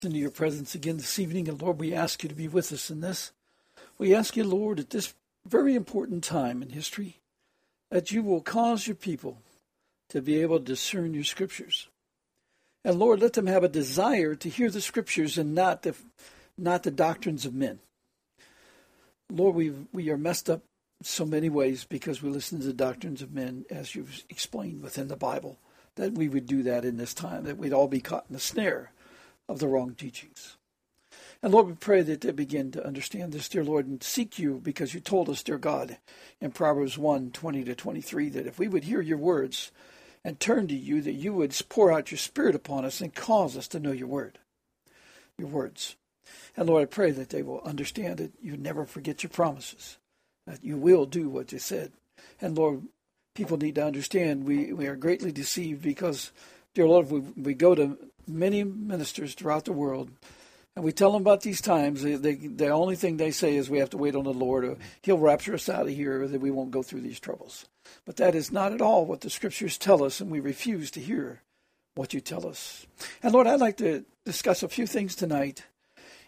[0.00, 2.88] Into your presence again this evening, and Lord, we ask you to be with us
[2.88, 3.32] in this.
[3.98, 5.12] We ask you, Lord, at this
[5.44, 7.18] very important time in history,
[7.90, 9.38] that you will cause your people
[10.10, 11.88] to be able to discern your scriptures.
[12.84, 15.96] And Lord, let them have a desire to hear the scriptures and not the,
[16.56, 17.80] not the doctrines of men.
[19.28, 20.62] Lord, we we are messed up
[21.02, 25.08] so many ways because we listen to the doctrines of men, as you've explained within
[25.08, 25.58] the Bible,
[25.96, 28.40] that we would do that in this time, that we'd all be caught in the
[28.40, 28.92] snare
[29.48, 30.56] of the wrong teachings.
[31.42, 34.60] And Lord, we pray that they begin to understand this, dear Lord, and seek you
[34.62, 35.98] because you told us, dear God,
[36.40, 39.70] in Proverbs 1 20 to 23, that if we would hear your words
[40.24, 43.56] and turn to you, that you would pour out your Spirit upon us and cause
[43.56, 44.38] us to know your word,
[45.38, 45.94] your words.
[46.56, 49.96] And Lord, I pray that they will understand that you never forget your promises,
[50.46, 51.92] that you will do what you said.
[52.40, 52.82] And Lord,
[53.36, 56.32] people need to understand we, we are greatly deceived because,
[56.74, 57.96] dear Lord, we, we go to
[58.28, 60.10] many ministers throughout the world
[60.78, 62.04] and we tell them about these times.
[62.04, 64.64] They, they, the only thing they say is we have to wait on the Lord,
[64.64, 67.66] or He'll rapture us out of here, or that we won't go through these troubles.
[68.06, 71.00] But that is not at all what the Scriptures tell us, and we refuse to
[71.00, 71.42] hear
[71.96, 72.86] what you tell us.
[73.24, 75.64] And Lord, I'd like to discuss a few things tonight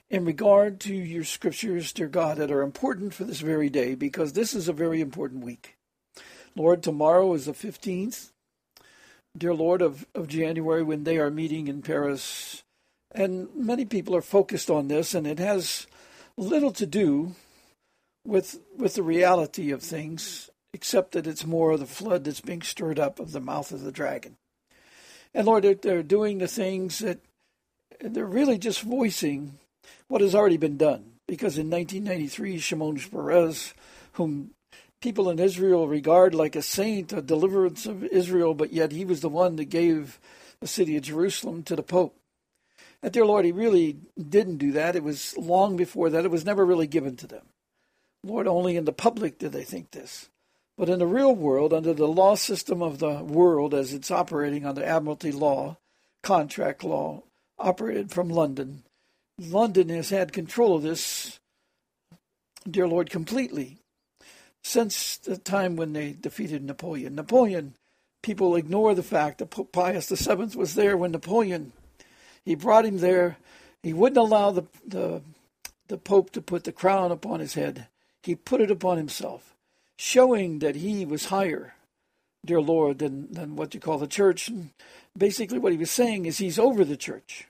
[0.08, 4.32] in regard to your Scriptures, dear God, that are important for this very day, because
[4.32, 5.76] this is a very important week.
[6.56, 8.29] Lord, tomorrow is the 15th,
[9.36, 12.62] dear Lord, of, of January, when they are meeting in Paris
[13.12, 15.86] and many people are focused on this, and it has
[16.36, 17.34] little to do
[18.24, 22.62] with with the reality of things, except that it's more of the flood that's being
[22.62, 24.36] stirred up of the mouth of the dragon.
[25.34, 27.20] And Lord, they're, they're doing the things that
[28.00, 29.58] they're really just voicing
[30.08, 31.12] what has already been done.
[31.26, 33.74] Because in 1993, Shimon Peres,
[34.14, 34.50] whom
[35.00, 39.20] people in Israel regard like a saint, a deliverance of Israel, but yet he was
[39.20, 40.20] the one that gave
[40.60, 42.16] the city of Jerusalem to the Pope.
[43.02, 44.96] And dear Lord, he really didn't do that.
[44.96, 46.24] It was long before that.
[46.24, 47.46] It was never really given to them.
[48.22, 50.28] Lord, only in the public did they think this.
[50.76, 54.66] But in the real world, under the law system of the world as it's operating
[54.66, 55.78] under Admiralty law,
[56.22, 57.22] contract law,
[57.58, 58.84] operated from London,
[59.38, 61.40] London has had control of this,
[62.70, 63.79] dear Lord, completely
[64.62, 67.14] since the time when they defeated Napoleon.
[67.14, 67.74] Napoleon,
[68.22, 71.72] people ignore the fact that Pius VII was there when Napoleon
[72.44, 73.36] he brought him there.
[73.82, 75.22] He wouldn't allow the, the,
[75.88, 77.86] the Pope to put the crown upon his head.
[78.22, 79.54] He put it upon himself,
[79.96, 81.74] showing that he was higher,
[82.44, 84.48] dear Lord, than, than what you call the church.
[84.48, 84.70] And
[85.16, 87.46] basically, what he was saying is he's over the church.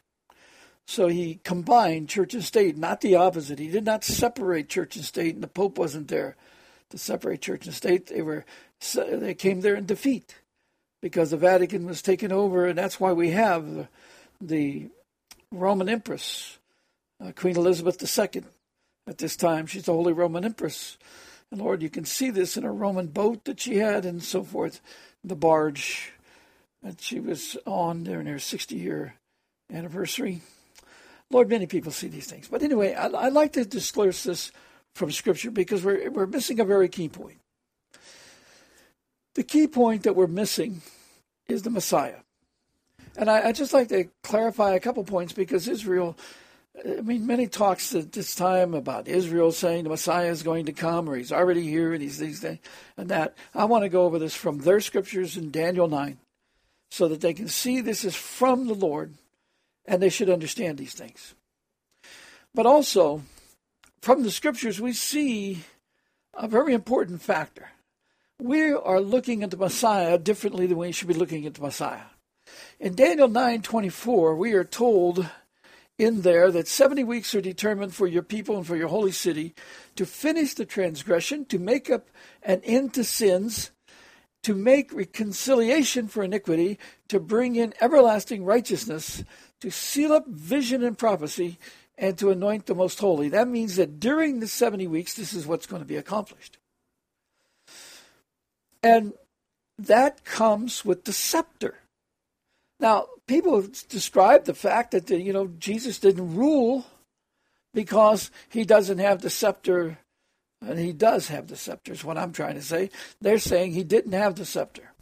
[0.87, 3.59] So he combined church and state, not the opposite.
[3.59, 6.37] He did not separate church and state, and the Pope wasn't there
[6.91, 8.07] to separate church and state.
[8.07, 8.45] They were
[8.95, 10.37] they came there in defeat
[11.01, 13.89] because the Vatican was taken over, and that's why we have the,
[14.41, 14.89] the
[15.51, 16.59] Roman Empress,
[17.25, 18.43] uh, Queen Elizabeth II.
[19.07, 20.99] At this time, she's the Holy Roman Empress.
[21.51, 24.45] And Lord, you can see this in a Roman boat that she had and so
[24.45, 24.81] forth,
[25.25, 26.13] the barge
[26.83, 29.15] that she was on during her 60 year
[29.73, 30.43] anniversary.
[31.31, 32.49] Lord, many people see these things.
[32.49, 34.53] But anyway, I, I like to disclose this
[34.95, 37.39] from Scripture because we're, we're missing a very key point.
[39.35, 40.83] The key point that we're missing
[41.49, 42.17] is the Messiah.
[43.17, 46.17] And I, I just like to clarify a couple points because Israel,
[46.85, 50.73] I mean, many talks at this time about Israel saying the Messiah is going to
[50.73, 52.61] come or he's already here and he's these things
[52.97, 53.37] and that.
[53.55, 56.19] I want to go over this from their scriptures in Daniel 9
[56.91, 59.15] so that they can see this is from the Lord
[59.87, 61.35] and they should understand these things.
[62.55, 63.23] But also,
[64.03, 65.65] from the scriptures, we see
[66.35, 67.71] a very important factor.
[68.41, 72.07] We are looking at the Messiah differently than we should be looking at the Messiah.
[72.79, 75.29] In Daniel 9:24, we are told
[75.99, 79.55] in there that 70 weeks are determined for your people and for your holy city
[79.97, 82.09] to finish the transgression, to make up
[82.43, 83.71] an end to sins,
[84.43, 89.23] to make reconciliation for iniquity, to bring in everlasting righteousness,
[89.61, 91.59] to seal up vision and prophecy,
[92.01, 93.29] and to anoint the most holy.
[93.29, 96.57] That means that during the 70 weeks, this is what's going to be accomplished.
[98.83, 99.13] And
[99.79, 101.75] that comes with the scepter.
[102.81, 106.87] Now, people describe the fact that you know Jesus didn't rule
[107.75, 109.99] because he doesn't have the scepter,
[110.67, 111.93] and he does have the scepter.
[111.93, 112.89] Is what I'm trying to say.
[113.21, 114.93] They're saying he didn't have the scepter.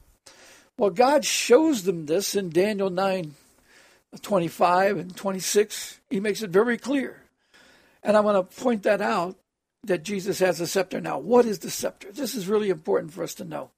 [0.76, 3.34] Well, God shows them this in Daniel 9,
[4.20, 6.00] 25 and 26.
[6.10, 7.22] He makes it very clear.
[8.02, 9.36] And I want to point that out
[9.84, 11.00] that Jesus has a scepter.
[11.00, 12.10] Now, what is the scepter?
[12.12, 13.70] This is really important for us to know.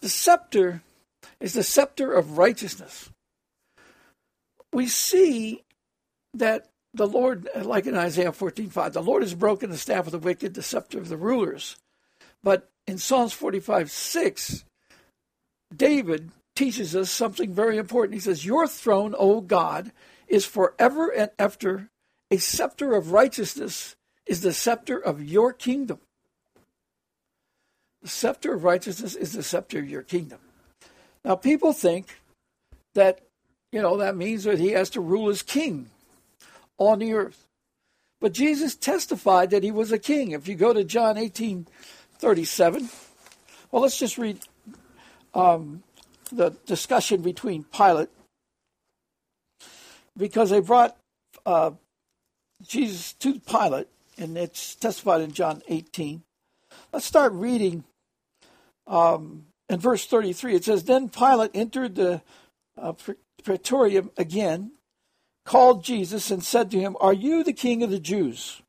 [0.00, 0.82] The scepter
[1.40, 3.10] is the scepter of righteousness.
[4.72, 5.62] We see
[6.34, 10.18] that the Lord, like in Isaiah 14:5, the Lord has broken the staff of the
[10.18, 11.76] wicked, the scepter of the rulers.
[12.42, 14.64] But in Psalms 45 6,
[15.74, 16.30] David
[16.60, 18.12] teaches us something very important.
[18.12, 19.92] He says, Your throne, O God,
[20.28, 21.88] is forever and ever.
[22.30, 23.96] A scepter of righteousness
[24.26, 26.00] is the scepter of your kingdom.
[28.02, 30.38] The scepter of righteousness is the scepter of your kingdom.
[31.24, 32.20] Now, people think
[32.94, 33.22] that,
[33.72, 35.88] you know, that means that he has to rule as king
[36.76, 37.46] on the earth.
[38.20, 40.32] But Jesus testified that he was a king.
[40.32, 41.66] If you go to John 18
[42.18, 42.90] 37,
[43.72, 44.40] well, let's just read
[45.32, 45.82] um,
[46.32, 48.08] the discussion between Pilate,
[50.16, 50.96] because they brought
[51.46, 51.72] uh,
[52.66, 53.88] Jesus to Pilate,
[54.18, 56.22] and it's testified in John 18.
[56.92, 57.84] Let's start reading
[58.86, 60.56] um, in verse 33.
[60.56, 62.22] It says, Then Pilate entered the
[62.76, 62.92] uh,
[63.42, 64.72] praetorium again,
[65.44, 68.62] called Jesus, and said to him, Are you the king of the Jews?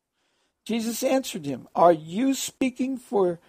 [0.64, 3.40] Jesus answered him, Are you speaking for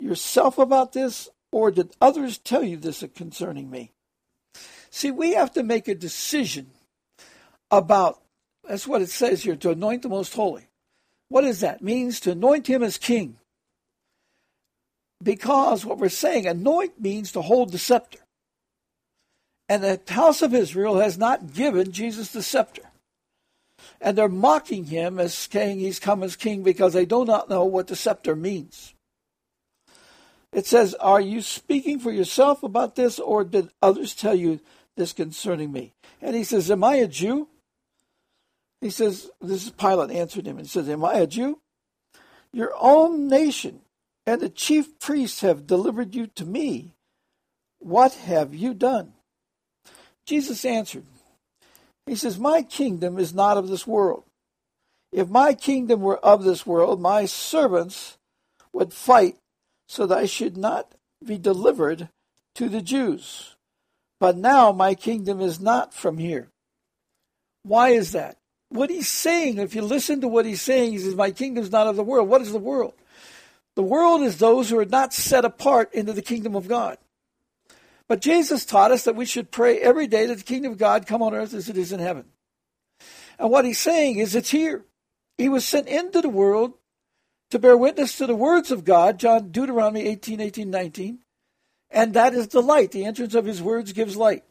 [0.00, 3.92] yourself about this, or did others tell you this concerning me?
[4.90, 6.68] See, we have to make a decision
[7.70, 8.20] about,
[8.66, 10.68] that's what it says here, to anoint the most holy.
[11.28, 11.82] What does that?
[11.82, 13.36] Means to anoint him as king.
[15.22, 18.20] Because what we're saying, anoint means to hold the scepter.
[19.68, 22.82] And the house of Israel has not given Jesus the scepter.
[24.00, 27.64] And they're mocking him as saying he's come as king because they do not know
[27.64, 28.94] what the scepter means.
[30.52, 34.60] It says, Are you speaking for yourself about this, or did others tell you
[34.96, 35.92] this concerning me?
[36.20, 37.48] And he says, Am I a Jew?
[38.80, 40.58] He says, This is Pilate answered him.
[40.58, 41.60] And says, Am I a Jew?
[42.52, 43.80] Your own nation
[44.26, 46.94] and the chief priests have delivered you to me.
[47.78, 49.14] What have you done?
[50.26, 51.04] Jesus answered,
[52.06, 54.24] He says, My kingdom is not of this world.
[55.12, 58.18] If my kingdom were of this world, my servants
[58.72, 59.36] would fight
[59.88, 60.94] so that I should not
[61.24, 62.10] be delivered
[62.54, 63.56] to the Jews.
[64.20, 66.50] But now my kingdom is not from here.
[67.62, 68.36] Why is that?
[68.68, 71.72] What he's saying, if you listen to what he's saying, he says, My kingdom is
[71.72, 72.28] not of the world.
[72.28, 72.94] What is the world?
[73.76, 76.98] The world is those who are not set apart into the kingdom of God.
[78.08, 81.06] But Jesus taught us that we should pray every day that the kingdom of God
[81.06, 82.24] come on earth as it is in heaven.
[83.38, 84.84] And what he's saying is it's here.
[85.36, 86.74] He was sent into the world
[87.50, 91.18] to bear witness to the words of God, John Deuteronomy 18, 18, 19.
[91.90, 92.92] And that is the light.
[92.92, 94.44] The entrance of his words gives light.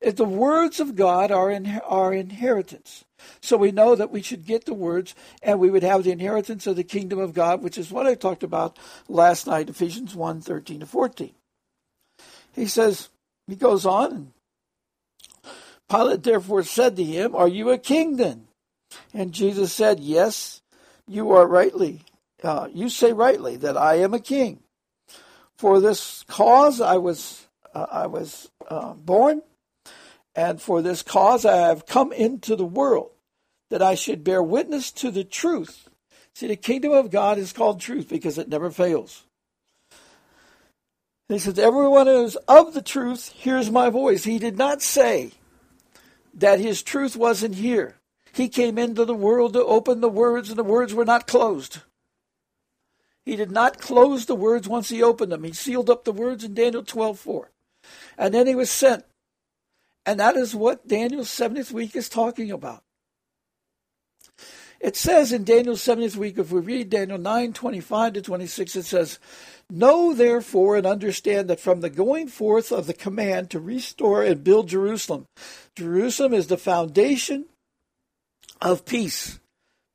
[0.00, 3.04] If the words of God are in, our inheritance.
[3.42, 6.68] So we know that we should get the words and we would have the inheritance
[6.68, 8.78] of the kingdom of God, which is what I talked about
[9.08, 11.34] last night, Ephesians 1, 13 to 14.
[12.52, 13.08] He says,
[13.48, 14.32] he goes on,
[15.90, 18.46] Pilate therefore said to him, Are you a king then?
[19.14, 20.62] And Jesus said, Yes,
[21.08, 22.02] you are rightly,
[22.42, 24.60] uh, you say rightly that I am a king.
[25.56, 29.42] For this cause I was, uh, I was uh, born,
[30.34, 33.10] and for this cause I have come into the world,
[33.70, 35.88] that I should bear witness to the truth.
[36.34, 39.24] See, the kingdom of God is called truth because it never fails.
[41.28, 44.24] He says, Everyone who is of the truth hears my voice.
[44.24, 45.32] He did not say
[46.34, 47.97] that his truth wasn't here.
[48.38, 51.78] He came into the world to open the words, and the words were not closed.
[53.24, 55.42] He did not close the words once he opened them.
[55.42, 57.50] He sealed up the words in Daniel 12 4.
[58.16, 59.04] And then he was sent.
[60.06, 62.84] And that is what Daniel's 70th week is talking about.
[64.78, 68.84] It says in Daniel's 70th week, if we read Daniel 9 25 to 26, it
[68.84, 69.18] says,
[69.68, 74.44] Know therefore and understand that from the going forth of the command to restore and
[74.44, 75.26] build Jerusalem,
[75.74, 77.46] Jerusalem is the foundation
[78.60, 79.38] of peace.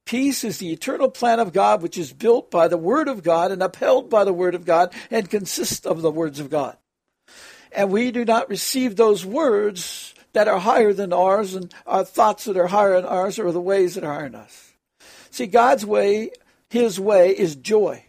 [0.06, 3.52] Peace is the eternal plan of God, which is built by the Word of God
[3.52, 6.78] and upheld by the Word of God and consists of the words of God.
[7.72, 12.46] And we do not receive those words that are higher than ours and our thoughts
[12.46, 14.74] that are higher than ours or the ways that are higher than us.
[15.32, 16.32] See, God's way,
[16.70, 18.04] His way, is joy.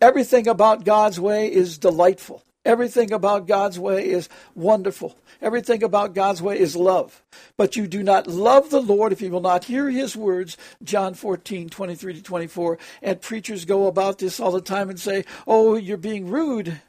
[0.00, 2.42] Everything about God's way is delightful.
[2.64, 5.18] Everything about God's way is wonderful.
[5.40, 7.22] Everything about God's way is love.
[7.56, 11.14] But you do not love the Lord if you will not hear his words, John
[11.14, 12.78] 14, 23 to 24.
[13.02, 16.80] And preachers go about this all the time and say, oh, you're being rude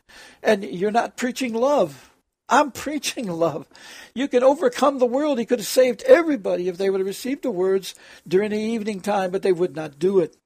[0.43, 2.11] and you're not preaching love.
[2.49, 3.67] I'm preaching love.
[4.13, 5.39] You can overcome the world.
[5.39, 7.95] He could have saved everybody if they would have received the words
[8.27, 10.37] during the evening time, but they would not do it.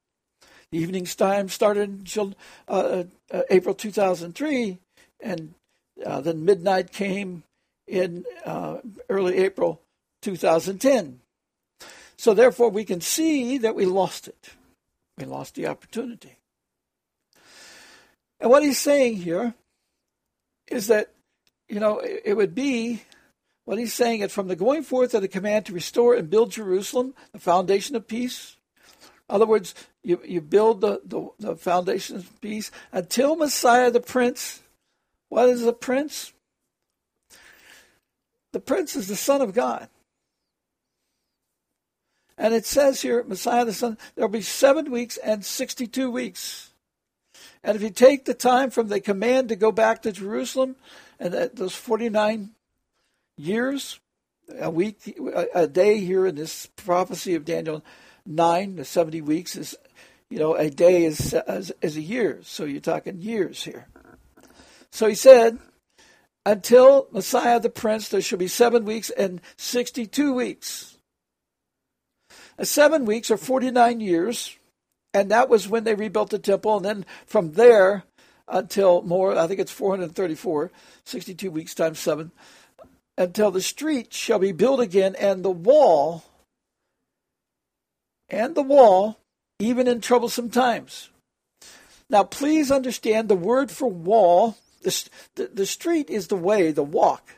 [0.70, 2.34] The evening time started in
[2.68, 4.78] uh, uh, April 2003,
[5.20, 5.54] and
[6.04, 7.42] uh, then midnight came
[7.86, 9.80] in uh, early April
[10.22, 11.20] 2010.
[12.16, 14.50] So therefore, we can see that we lost it.
[15.16, 16.38] We lost the opportunity.
[18.40, 19.54] And what he's saying here
[20.68, 21.12] is that,
[21.68, 23.02] you know, it, would be
[23.64, 26.52] what he's saying it from the going forth of the command to restore and build
[26.52, 28.56] Jerusalem, the foundation of peace.
[29.28, 34.00] In other words, you, you build the, the, the foundation of peace until Messiah the
[34.00, 34.62] Prince.
[35.28, 36.32] What is a prince?
[38.52, 39.88] The prince is the Son of God.
[42.38, 46.70] And it says here, Messiah the Son, there will be seven weeks and 62 weeks.
[47.64, 50.76] And if you take the time from the command to go back to Jerusalem,
[51.18, 52.50] and those 49
[53.36, 53.98] years,
[54.60, 57.84] a week, a, a day here in this prophecy of Daniel
[58.24, 59.74] 9, the 70 weeks is,
[60.30, 62.38] you know, a day is, is, is a year.
[62.42, 63.88] So you're talking years here.
[64.92, 65.58] So he said,
[66.46, 70.96] until Messiah the Prince, there shall be seven weeks and 62 weeks.
[72.56, 74.56] And seven weeks are 49 years,
[75.14, 76.76] and that was when they rebuilt the temple.
[76.76, 78.04] And then from there
[78.48, 80.70] until more, I think it's 434,
[81.04, 82.32] 62 weeks times seven,
[83.16, 86.24] until the street shall be built again, and the wall,
[88.28, 89.18] and the wall,
[89.58, 91.10] even in troublesome times.
[92.10, 96.82] Now, please understand the word for wall the, the, the street is the way, the
[96.82, 97.30] walk.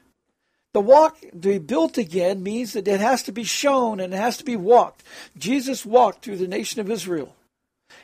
[0.73, 4.17] The walk to be built again means that it has to be shown and it
[4.17, 5.03] has to be walked.
[5.37, 7.35] Jesus walked through the nation of Israel.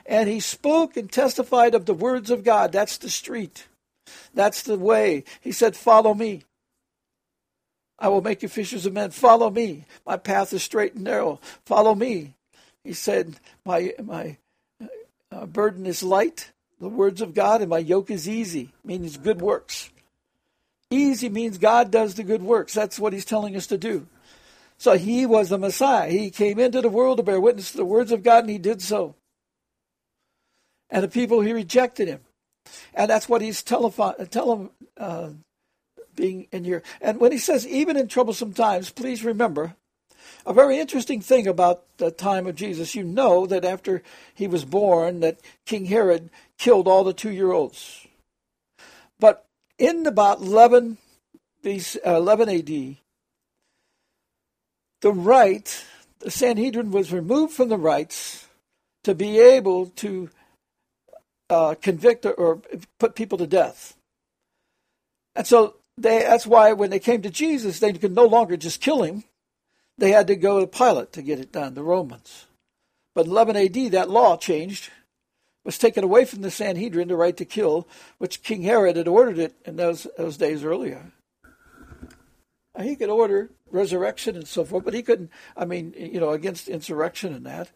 [0.05, 2.73] And he spoke and testified of the words of God.
[2.73, 3.67] That's the street.
[4.35, 5.25] That's the way.
[5.41, 6.43] He said, Follow me.
[7.99, 9.11] I will make you fishers of men.
[9.11, 9.85] Follow me.
[10.05, 11.41] My path is straight and narrow.
[11.65, 12.35] Follow me.
[12.85, 14.37] He said, My, my
[15.31, 19.41] uh, burden is light the words of God, and my yoke is easy, means good
[19.41, 19.91] works.
[20.91, 22.75] Easy means God does the good works.
[22.75, 24.07] That's what he's telling us to do.
[24.79, 26.11] So he was the Messiah.
[26.11, 28.59] He came into the world to bear witness to the words of God, and he
[28.59, 29.15] did so.
[30.91, 32.21] And the people, he rejected him.
[32.95, 35.29] And that's what he's telling, uh,
[36.15, 36.83] being in here.
[37.01, 39.75] And when he says, even in troublesome times, please remember
[40.45, 42.95] a very interesting thing about the time of Jesus.
[42.95, 44.03] You know that after
[44.35, 48.07] he was born, that King Herod killed all the two-year-olds.
[49.19, 49.47] But
[49.79, 50.99] in about 11,
[51.65, 51.71] uh,
[52.05, 52.97] 11 AD,
[55.03, 55.85] the right,
[56.21, 58.47] the Sanhedrin was removed from the rights
[59.05, 60.31] to be able to
[61.49, 62.61] uh, convict or
[62.99, 63.97] put people to death.
[65.35, 68.81] And so they, that's why when they came to Jesus, they could no longer just
[68.81, 69.25] kill him.
[69.99, 72.47] They had to go to Pilate to get it done, the Romans.
[73.15, 74.91] But in 11 AD, that law changed,
[75.65, 77.89] was taken away from the Sanhedrin, the right to kill,
[78.19, 81.13] which King Herod had ordered it in those, those days earlier.
[82.81, 86.69] He could order resurrection and so forth, but he couldn't, I mean, you know, against
[86.69, 87.71] insurrection and that,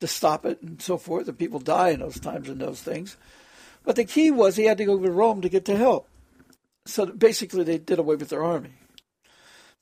[0.00, 1.26] to stop it and so forth.
[1.26, 3.16] The people die in those times and those things.
[3.84, 6.08] But the key was he had to go to Rome to get the help.
[6.86, 8.74] So basically, they did away with their army.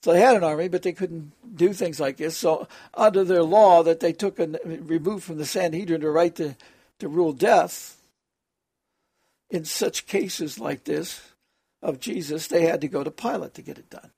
[0.03, 2.35] So they had an army, but they couldn't do things like this.
[2.35, 6.57] So under their law that they took and removed from the Sanhedrin the right to,
[6.99, 7.95] to rule death,
[9.49, 11.21] in such cases like this
[11.81, 14.11] of Jesus, they had to go to Pilate to get it done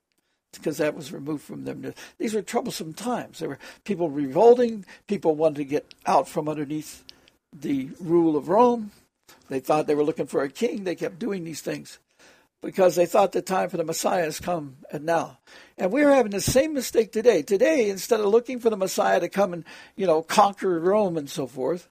[0.53, 1.93] because that was removed from them.
[2.17, 3.37] These were troublesome times.
[3.37, 4.85] There were people revolting.
[5.05, 7.03] People wanted to get out from underneath
[7.53, 8.89] the rule of Rome.
[9.49, 10.83] They thought they were looking for a king.
[10.83, 11.99] They kept doing these things
[12.65, 15.37] because they thought the time for the Messiah has come and now.
[15.77, 17.43] And we're having the same mistake today.
[17.43, 19.63] Today, instead of looking for the Messiah to come and,
[19.95, 21.87] you know, conquer Rome and so forth,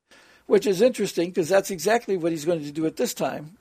[0.46, 3.56] which is interesting because that's exactly what he's going to do at this time.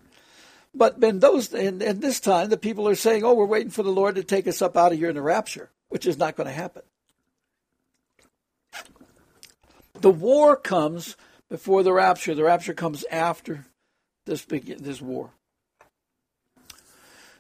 [0.74, 3.84] But in those in, in this time, the people are saying, "Oh, we're waiting for
[3.84, 6.36] the Lord to take us up out of here in the rapture," which is not
[6.36, 6.82] going to happen.
[10.02, 11.16] The war comes
[11.48, 12.34] before the rapture.
[12.34, 13.68] The rapture comes after
[14.26, 15.30] this this war.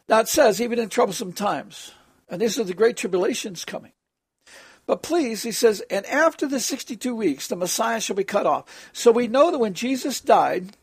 [0.09, 1.91] Now it says, even in troublesome times,
[2.27, 3.91] and this is the great tribulations coming.
[4.85, 8.89] But please, he says, and after the 62 weeks, the Messiah shall be cut off.
[8.91, 10.75] So we know that when Jesus died,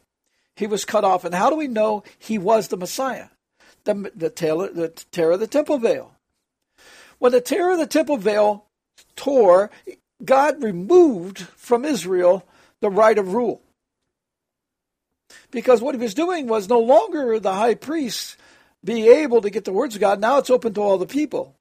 [0.57, 1.25] he was cut off.
[1.25, 3.27] And how do we know he was the Messiah?
[3.85, 6.15] the, the, the tear of the temple veil.
[7.19, 8.67] When the tear of the temple veil
[9.17, 9.71] tore,
[10.25, 12.47] God removed from Israel
[12.81, 13.63] the right of rule.
[15.51, 18.37] Because what he was doing was no longer the high priest
[18.85, 20.21] be able to get the words of God.
[20.21, 21.57] Now it's open to all the people.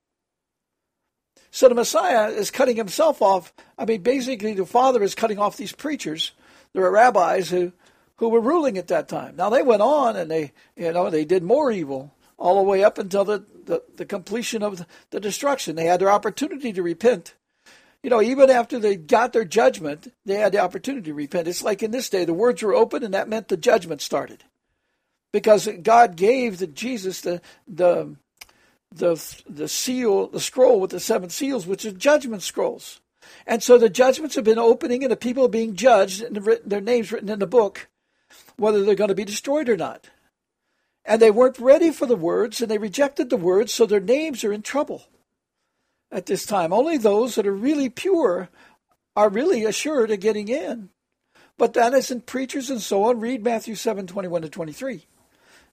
[1.52, 3.54] So the Messiah is cutting himself off.
[3.78, 6.32] I mean, basically, the Father is cutting off these preachers.
[6.74, 7.74] There are rabbis who,
[8.18, 9.36] who were ruling at that time.
[9.36, 12.84] Now they went on and they, you know, they did more evil all the way
[12.84, 15.76] up until the, the, the completion of the, the destruction.
[15.76, 17.34] They had their opportunity to repent.
[18.04, 21.50] You know, even after they got their judgment, they had the opportunity to repent.
[21.50, 24.46] It's like in this day, the words were open, and that meant the judgment started,
[25.32, 28.16] because God gave the Jesus the the
[28.92, 33.02] the the seal, the scroll with the seven seals, which are judgment scrolls.
[33.46, 36.82] And so the judgments have been opening, and the people are being judged, and their
[36.82, 37.88] names written in the book,
[38.58, 40.10] whether they're going to be destroyed or not.
[41.06, 44.44] And they weren't ready for the words, and they rejected the words, so their names
[44.44, 45.04] are in trouble
[46.12, 46.74] at this time.
[46.74, 48.50] Only those that are really pure
[49.16, 50.90] are really assured of getting in.
[51.58, 53.20] But that isn't preachers and so on.
[53.20, 55.06] Read Matthew 7 21 to 23.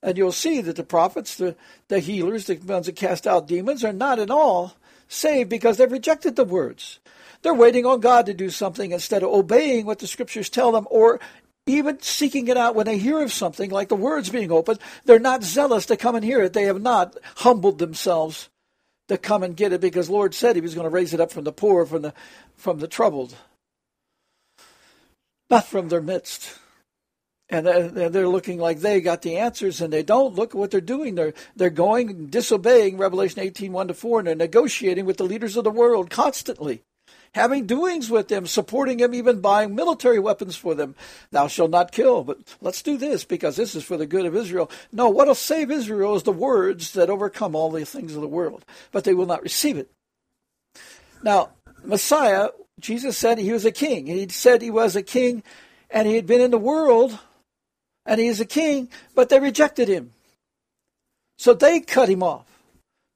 [0.01, 1.55] And you'll see that the prophets, the,
[1.87, 4.75] the healers, the ones that cast out demons, are not at all
[5.07, 6.99] saved because they've rejected the words.
[7.41, 10.87] They're waiting on God to do something instead of obeying what the scriptures tell them
[10.89, 11.19] or
[11.65, 14.79] even seeking it out when they hear of something like the words being opened.
[15.05, 16.53] They're not zealous to come and hear it.
[16.53, 18.49] They have not humbled themselves
[19.09, 21.31] to come and get it because Lord said he was going to raise it up
[21.31, 22.13] from the poor, from the
[22.55, 23.35] from the troubled,
[25.49, 26.57] not from their midst.
[27.49, 30.35] And they're looking like they got the answers, and they don't.
[30.35, 31.15] Look at what they're doing.
[31.15, 35.55] They're they're going disobeying Revelation 18, 1 to 4, and they're negotiating with the leaders
[35.55, 36.83] of the world constantly
[37.33, 40.95] having doings with them, supporting them, even buying military weapons for them.
[41.31, 44.35] Thou shalt not kill, but let's do this because this is for the good of
[44.35, 44.69] Israel.
[44.91, 48.65] No, what'll save Israel is the words that overcome all the things of the world,
[48.91, 49.89] but they will not receive it.
[51.23, 51.51] Now,
[51.83, 52.49] Messiah,
[52.79, 55.43] Jesus said he was a king, and he said he was a king,
[55.89, 57.17] and he had been in the world,
[58.07, 60.11] and he is a king, but they rejected him.
[61.37, 62.45] So they cut him off.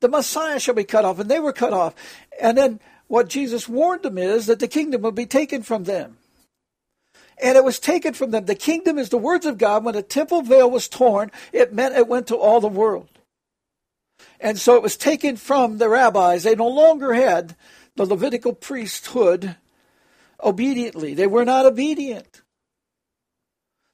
[0.02, 1.96] The Messiah shall be cut off, and they were cut off.
[2.40, 6.18] And then what Jesus warned them is that the kingdom would be taken from them.
[7.42, 8.46] And it was taken from them.
[8.46, 9.84] The kingdom is the words of God.
[9.84, 13.10] When the temple veil was torn, it meant it went to all the world.
[14.40, 16.44] And so it was taken from the rabbis.
[16.44, 17.56] They no longer had
[17.96, 19.56] the Levitical priesthood
[20.44, 21.14] obediently.
[21.14, 22.42] They were not obedient.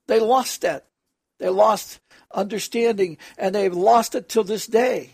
[0.07, 0.86] They lost that.
[1.39, 1.99] They lost
[2.33, 5.11] understanding, and they've lost it till this day.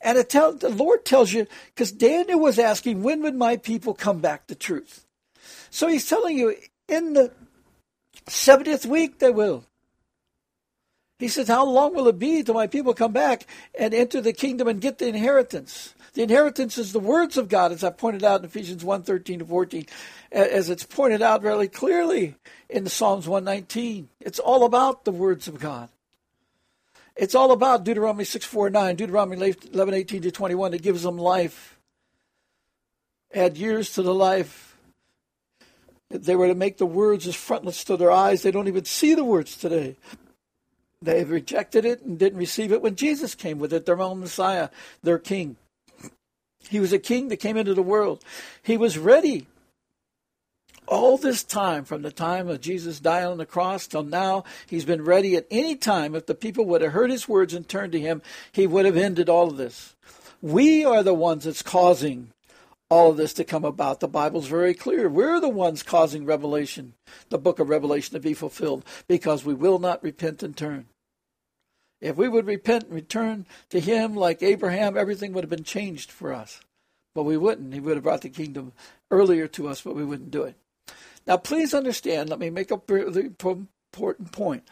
[0.00, 3.94] And it tell, the Lord tells you, because Daniel was asking, when would my people
[3.94, 5.04] come back to truth?
[5.70, 6.54] So he's telling you,
[6.88, 7.32] in the
[8.26, 9.64] 70th week they will.
[11.18, 13.46] He says, How long will it be till my people come back
[13.78, 15.94] and enter the kingdom and get the inheritance?
[16.16, 19.40] The inheritance is the words of God, as I pointed out in Ephesians 1 13
[19.40, 19.84] to 14,
[20.32, 22.36] as it's pointed out really clearly
[22.70, 24.08] in the Psalms 119.
[24.20, 25.90] It's all about the words of God.
[27.16, 31.18] It's all about Deuteronomy 6, 4, 9, Deuteronomy 11, 18 to 21 that gives them
[31.18, 31.78] life.
[33.34, 34.78] Add years to the life.
[36.08, 38.86] If they were to make the words as frontlets to their eyes, they don't even
[38.86, 39.96] see the words today.
[41.02, 44.70] They rejected it and didn't receive it when Jesus came with it, their own Messiah,
[45.02, 45.58] their King.
[46.68, 48.24] He was a king that came into the world.
[48.62, 49.46] He was ready
[50.86, 54.84] all this time, from the time of Jesus dying on the cross till now, he's
[54.84, 56.14] been ready at any time.
[56.14, 58.96] If the people would have heard his words and turned to him, he would have
[58.96, 59.96] ended all of this.
[60.40, 62.32] We are the ones that's causing
[62.88, 64.00] all of this to come about.
[64.00, 65.08] The Bible's very clear.
[65.08, 66.94] We're the ones causing Revelation,
[67.30, 70.86] the book of Revelation, to be fulfilled because we will not repent and turn.
[72.00, 76.10] If we would repent and return to him like Abraham, everything would have been changed
[76.10, 76.60] for us.
[77.14, 77.72] But we wouldn't.
[77.72, 78.72] He would have brought the kingdom
[79.10, 80.56] earlier to us, but we wouldn't do it.
[81.26, 84.64] Now, please understand, let me make a really important point.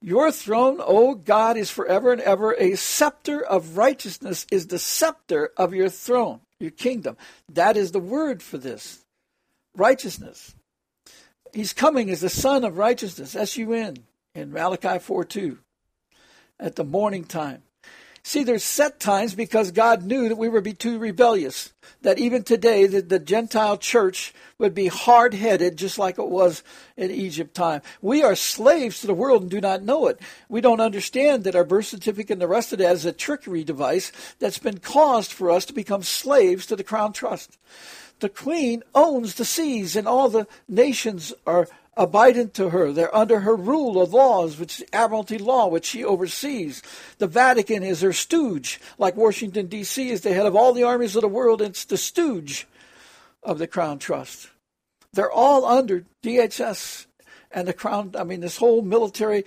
[0.00, 2.54] Your throne, O God, is forever and ever.
[2.58, 7.16] A scepter of righteousness is the scepter of your throne, your kingdom.
[7.52, 9.04] That is the word for this
[9.76, 10.54] righteousness.
[11.52, 13.96] He's coming as the Sun of Righteousness, S U N,
[14.34, 15.58] in Malachi 4 2,
[16.58, 17.62] at the morning time.
[18.28, 21.72] See, there's set times because God knew that we would be too rebellious.
[22.02, 26.62] That even today, the, the Gentile church would be hard headed, just like it was
[26.96, 27.80] in Egypt time.
[28.02, 30.20] We are slaves to the world and do not know it.
[30.50, 33.64] We don't understand that our birth certificate and the rest of it is a trickery
[33.64, 37.56] device that's been caused for us to become slaves to the crown trust.
[38.20, 41.68] The queen owns the seas, and all the nations are
[41.98, 42.92] abiding to her.
[42.92, 46.80] They're under her rule of laws, which Admiralty law, which she oversees.
[47.18, 50.08] The Vatican is her stooge, like Washington, D.C.
[50.08, 51.60] is the head of all the armies of the world.
[51.60, 52.66] It's the stooge
[53.42, 54.48] of the Crown Trust.
[55.12, 57.06] They're all under DHS
[57.50, 58.14] and the Crown.
[58.16, 59.44] I mean, this whole military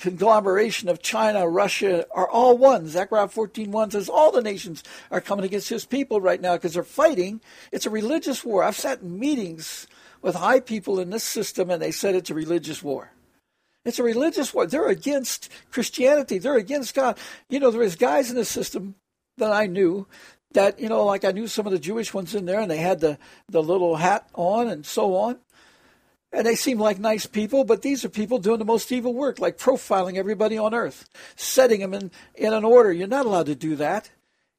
[0.00, 2.88] conglomeration of China, Russia are all one.
[2.88, 6.82] Zechariah 14.1 says all the nations are coming against his people right now because they're
[6.82, 7.40] fighting.
[7.72, 8.62] It's a religious war.
[8.62, 9.86] I've sat in meetings
[10.22, 13.12] with high people in this system and they said it's a religious war.
[13.84, 14.66] It's a religious war.
[14.66, 16.38] They're against Christianity.
[16.38, 17.18] They're against God.
[17.48, 18.96] You know, there was guys in the system
[19.38, 20.06] that I knew
[20.52, 22.78] that, you know, like I knew some of the Jewish ones in there and they
[22.78, 25.38] had the, the little hat on and so on.
[26.30, 29.38] And they seem like nice people, but these are people doing the most evil work,
[29.38, 32.92] like profiling everybody on earth, setting them in, in an order.
[32.92, 34.10] You're not allowed to do that.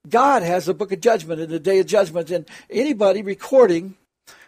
[0.08, 3.98] God has a book of judgment in the day of judgment, and anybody recording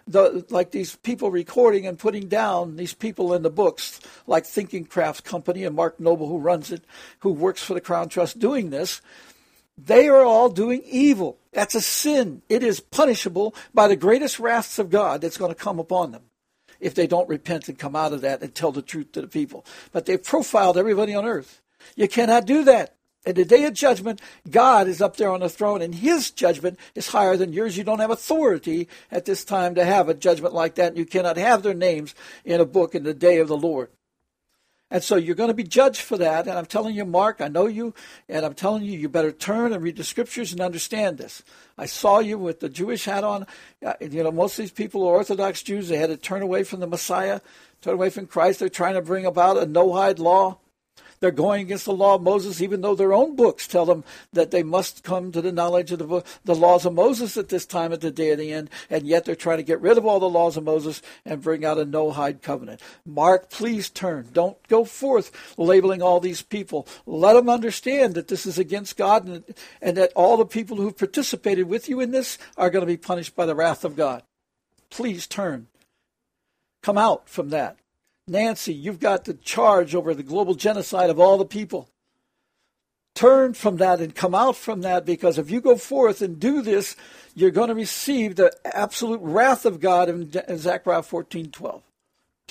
[0.08, 4.86] the like these people recording and putting down these people in the books, like Thinking
[4.86, 6.84] Crafts Company and Mark Noble, who runs it,
[7.20, 9.02] who works for the Crown Trust, doing this,
[9.78, 11.40] they are all doing evil.
[11.54, 12.42] That's a sin.
[12.50, 16.24] It is punishable by the greatest wraths of God that's going to come upon them
[16.80, 19.28] if they don't repent and come out of that and tell the truth to the
[19.28, 19.66] people.
[19.92, 21.62] But they've profiled everybody on earth.
[21.96, 22.96] You cannot do that.
[23.26, 26.80] In the day of judgment, God is up there on the throne, and His judgment
[26.96, 27.78] is higher than yours.
[27.78, 31.38] You don't have authority at this time to have a judgment like that, you cannot
[31.38, 33.90] have their names in a book in the day of the Lord.
[34.92, 36.48] And so you're going to be judged for that.
[36.48, 37.94] And I'm telling you, Mark, I know you,
[38.28, 41.44] and I'm telling you, you better turn and read the scriptures and understand this.
[41.78, 43.48] I saw you with the Jewish hat on.
[43.84, 45.88] Uh, you know, most of these people are Orthodox Jews.
[45.88, 47.40] They had to turn away from the Messiah,
[47.82, 48.60] turn away from Christ.
[48.60, 50.58] They're trying to bring about a Noahide law.
[51.22, 54.04] They're going against the law of Moses, even though their own books tell them
[54.34, 57.66] that they must come to the knowledge of the, the laws of Moses at this
[57.66, 60.06] time at the day of the end, and yet they're trying to get rid of
[60.06, 62.82] all the laws of Moses and bring out a Noahide covenant.
[63.06, 64.30] Mark, please turn.
[64.34, 66.88] Don't go forth labeling all these people.
[67.06, 69.44] Let them understand that this is against God and,
[69.80, 72.98] and that all the people who participated with you in this are going to be
[72.98, 74.24] punished by the wrath of God.
[74.90, 75.68] Please turn.
[76.82, 77.78] Come out from that.
[78.28, 81.90] Nancy, you've got the charge over the global genocide of all the people.
[83.14, 86.62] Turn from that and come out from that because if you go forth and do
[86.62, 86.96] this,
[87.36, 91.84] you're going to receive the absolute wrath of God in Zechariah 14 12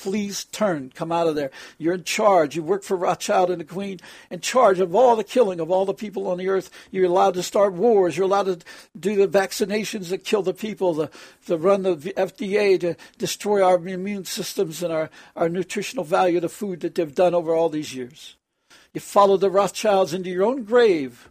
[0.01, 1.51] please turn, come out of there.
[1.77, 2.57] You're in charge.
[2.57, 5.85] You work for Rothschild and the Queen, in charge of all the killing of all
[5.85, 6.71] the people on the earth.
[6.91, 8.17] You're allowed to start wars.
[8.17, 8.59] You're allowed to
[8.99, 11.11] do the vaccinations that kill the people, the,
[11.47, 16.43] to run the FDA to destroy our immune systems and our, our nutritional value of
[16.43, 18.37] the food that they've done over all these years.
[18.95, 21.29] You follow the Rothschilds into your own grave.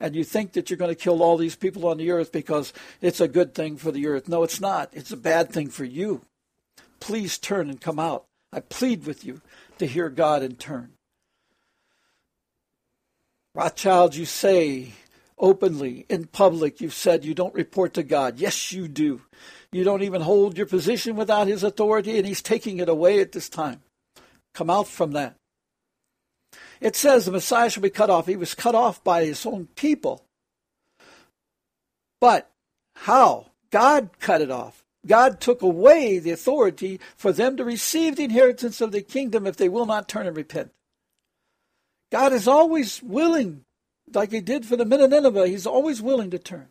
[0.00, 2.72] And you think that you're going to kill all these people on the earth because
[3.02, 4.26] it's a good thing for the earth.
[4.26, 4.88] No, it's not.
[4.92, 6.22] It's a bad thing for you.
[7.00, 8.26] Please turn and come out.
[8.52, 9.40] I plead with you
[9.78, 10.92] to hear God and turn.
[13.54, 14.92] Rothschild, you say
[15.38, 18.38] openly in public, you've said you don't report to God.
[18.38, 19.22] Yes, you do.
[19.72, 23.32] You don't even hold your position without his authority, and he's taking it away at
[23.32, 23.82] this time.
[24.54, 25.36] Come out from that.
[26.80, 28.26] It says the Messiah shall be cut off.
[28.26, 30.24] He was cut off by his own people.
[32.20, 32.50] But
[32.96, 33.46] how?
[33.70, 34.79] God cut it off.
[35.06, 39.56] God took away the authority for them to receive the inheritance of the kingdom if
[39.56, 40.70] they will not turn and repent.
[42.12, 43.64] God is always willing,
[44.12, 46.68] like he did for the men of Nineveh, he's always willing to turn.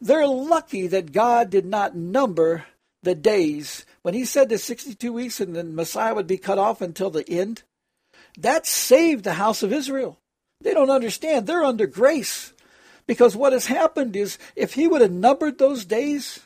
[0.00, 2.66] They're lucky that God did not number
[3.02, 3.84] the days.
[4.02, 7.28] When he said the 62 weeks and the Messiah would be cut off until the
[7.28, 7.62] end,
[8.38, 10.18] that saved the house of Israel.
[10.60, 11.46] They don't understand.
[11.46, 12.52] They're under grace.
[13.06, 16.40] Because what has happened is if he would have numbered those days,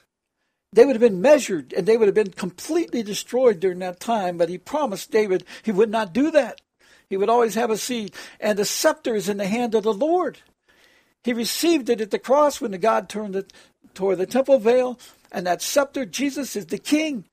[0.75, 4.37] they would have been measured and they would have been completely destroyed during that time.
[4.37, 6.61] But he promised David he would not do that.
[7.09, 8.15] He would always have a seed.
[8.41, 10.39] And the scepter is in the hand of the Lord.
[11.23, 13.53] He received it at the cross when the God turned it
[13.95, 14.99] toward the temple veil.
[15.31, 17.25] And that scepter, Jesus is the king.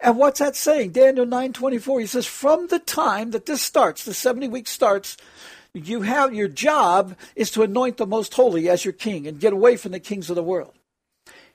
[0.00, 0.90] And what's that saying?
[0.90, 2.00] Daniel 9:24.
[2.00, 5.16] He says, "From the time that this starts, the 70 week starts,
[5.72, 9.52] you have your job is to anoint the most holy as your king and get
[9.52, 10.74] away from the kings of the world.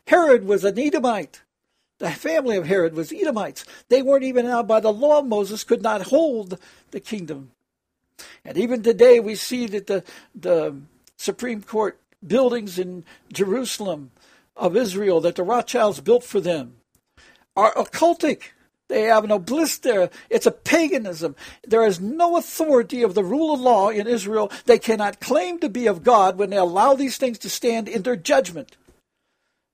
[0.07, 1.41] Herod was an Edomite.
[1.97, 3.65] The family of Herod was Edomites.
[3.89, 6.59] They weren't even now by the law of Moses could not hold
[6.91, 7.51] the kingdom.
[8.43, 10.75] And even today we see that the the
[11.17, 14.11] Supreme Court buildings in Jerusalem
[14.57, 16.75] of Israel that the Rothschilds built for them
[17.55, 18.51] are occultic.
[18.87, 20.09] They have an obelisk there.
[20.29, 21.35] It's a paganism.
[21.67, 24.51] There is no authority of the rule of law in Israel.
[24.65, 28.03] They cannot claim to be of God when they allow these things to stand in
[28.03, 28.77] their judgment.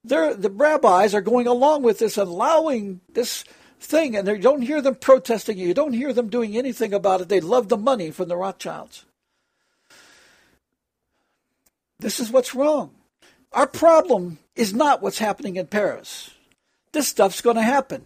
[0.04, 3.44] They're, the rabbis are going along with this, allowing this
[3.80, 5.58] thing, and you don't hear them protesting.
[5.58, 7.30] You don't hear them doing anything about it.
[7.30, 9.06] They love the money from the Rothschilds.
[12.00, 12.96] This is what's wrong.
[13.54, 16.32] Our problem is not what's happening in Paris.
[16.94, 18.06] This stuff's going to happen.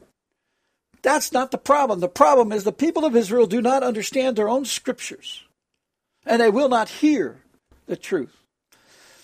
[1.01, 1.99] That's not the problem.
[1.99, 5.43] The problem is the people of Israel do not understand their own scriptures,
[6.25, 7.41] and they will not hear
[7.86, 8.36] the truth.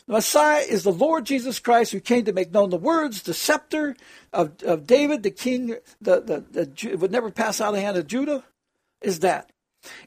[0.07, 3.33] The Messiah is the Lord Jesus Christ who came to make known the words, the
[3.33, 3.95] scepter
[4.33, 7.97] of, of David, the king the, the, the, would never pass out of the hand
[7.97, 8.43] of Judah,
[9.01, 9.51] is that.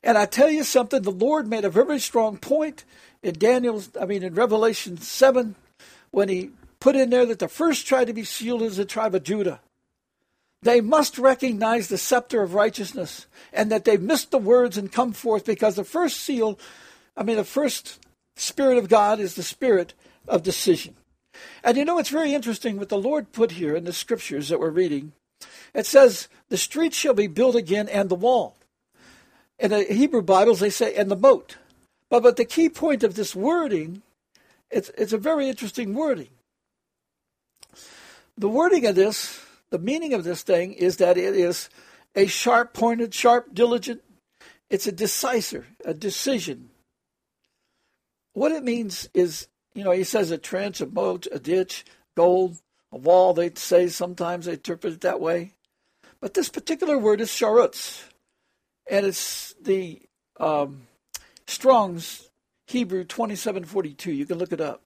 [0.02, 2.84] And I tell you something, the Lord made a very strong point
[3.22, 5.54] in Daniel's, I mean, in Revelation 7,
[6.10, 9.14] when he put in there that the first tribe to be sealed is the tribe
[9.14, 9.60] of Judah.
[10.62, 15.12] They must recognize the scepter of righteousness and that they've missed the words and come
[15.12, 16.58] forth because the first seal,
[17.16, 17.98] I mean, the first
[18.36, 19.94] Spirit of God is the spirit
[20.26, 20.94] of decision.
[21.62, 24.60] And you know, it's very interesting what the Lord put here in the scriptures that
[24.60, 25.12] we're reading.
[25.72, 28.56] It says, the street shall be built again and the wall.
[29.58, 31.56] In the Hebrew Bibles, they say, and the moat.
[32.08, 34.02] But, but the key point of this wording,
[34.70, 36.28] it's, it's a very interesting wording.
[38.36, 41.68] The wording of this, the meaning of this thing is that it is
[42.14, 44.02] a sharp pointed, sharp, diligent,
[44.70, 46.70] it's a decisive, a decision,
[48.34, 51.84] what it means is, you know, he says a trench, a moat, a ditch,
[52.16, 52.58] gold,
[52.92, 53.32] a wall.
[53.32, 55.52] They say sometimes they interpret it that way.
[56.20, 58.04] But this particular word is sharutz,
[58.90, 60.00] and it's the
[60.38, 60.82] um,
[61.46, 62.30] Strong's
[62.66, 64.12] Hebrew 2742.
[64.12, 64.82] You can look it up.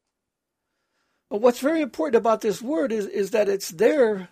[1.30, 4.28] But what's very important about this word is, is that it's there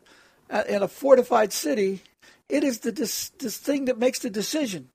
[0.68, 2.02] in a fortified city.
[2.48, 4.88] It is the this, this thing that makes the decision.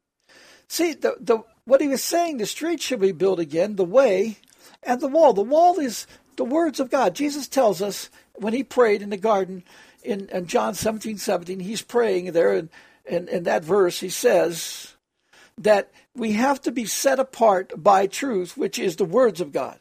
[0.67, 4.37] See, the, the what he was saying, the street should be built again, the way,
[4.83, 5.33] and the wall.
[5.33, 7.15] The wall is the words of God.
[7.15, 9.63] Jesus tells us when he prayed in the garden
[10.03, 12.69] in, in John 17, 17, he's praying there, and
[13.05, 14.95] in, in that verse, he says
[15.57, 19.77] that we have to be set apart by truth, which is the words of God.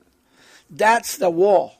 [0.69, 1.80] That's the wall.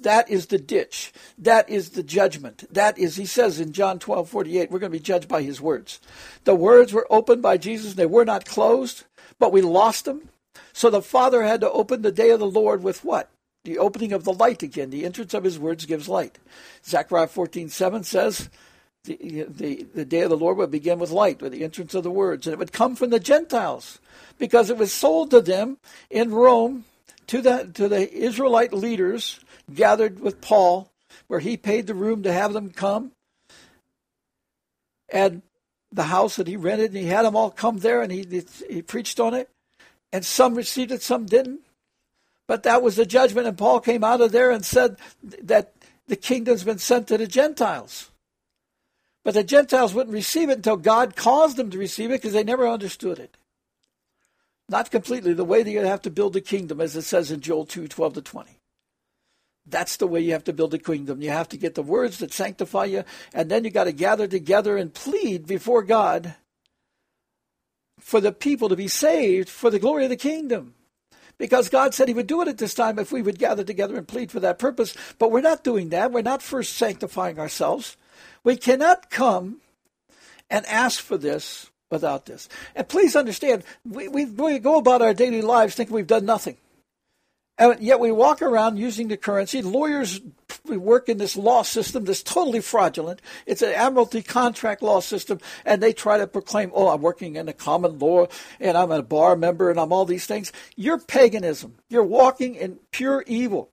[0.00, 1.12] That is the ditch.
[1.38, 2.64] That is the judgment.
[2.70, 5.60] That is, he says in John 12, 48, we're going to be judged by his
[5.60, 6.00] words.
[6.44, 7.94] The words were opened by Jesus.
[7.94, 9.04] They were not closed,
[9.38, 10.28] but we lost them.
[10.72, 13.30] So the Father had to open the day of the Lord with what?
[13.64, 14.90] The opening of the light again.
[14.90, 16.38] The entrance of his words gives light.
[16.84, 18.50] Zechariah 14, 7 says,
[19.06, 22.02] the, the, the day of the Lord would begin with light, with the entrance of
[22.02, 23.98] the words, and it would come from the Gentiles,
[24.38, 25.78] because it was sold to them
[26.10, 26.84] in Rome
[27.28, 29.40] to the to the Israelite leaders
[29.72, 30.90] gathered with Paul,
[31.26, 33.12] where he paid the room to have them come,
[35.08, 35.42] and
[35.92, 38.82] the house that he rented, and he had them all come there, and he he
[38.82, 39.48] preached on it,
[40.12, 41.60] and some received it, some didn't.
[42.46, 45.72] But that was the judgment, and Paul came out of there and said that
[46.06, 48.10] the kingdom's been sent to the Gentiles.
[49.24, 52.44] But the Gentiles wouldn't receive it until God caused them to receive it because they
[52.44, 53.36] never understood it.
[54.68, 57.40] Not completely, the way that you have to build a kingdom, as it says in
[57.40, 58.50] Joel 2 12 to 20.
[59.68, 61.20] That's the way you have to build a kingdom.
[61.20, 64.26] You have to get the words that sanctify you, and then you got to gather
[64.26, 66.34] together and plead before God
[67.98, 70.74] for the people to be saved for the glory of the kingdom.
[71.38, 73.96] Because God said He would do it at this time if we would gather together
[73.96, 74.96] and plead for that purpose.
[75.18, 76.12] But we're not doing that.
[76.12, 77.96] We're not first sanctifying ourselves.
[78.42, 79.60] We cannot come
[80.48, 82.48] and ask for this without this.
[82.74, 86.56] And please understand, we, we, we go about our daily lives thinking we've done nothing.
[87.58, 89.62] And yet we walk around using the currency.
[89.62, 90.20] Lawyers
[90.66, 93.22] work in this law system that's totally fraudulent.
[93.46, 97.48] It's an admiralty contract law system, and they try to proclaim, oh, I'm working in
[97.48, 98.26] a common law,
[98.60, 100.52] and I'm a bar member, and I'm all these things.
[100.76, 101.76] You're paganism.
[101.88, 103.70] You're walking in pure evil.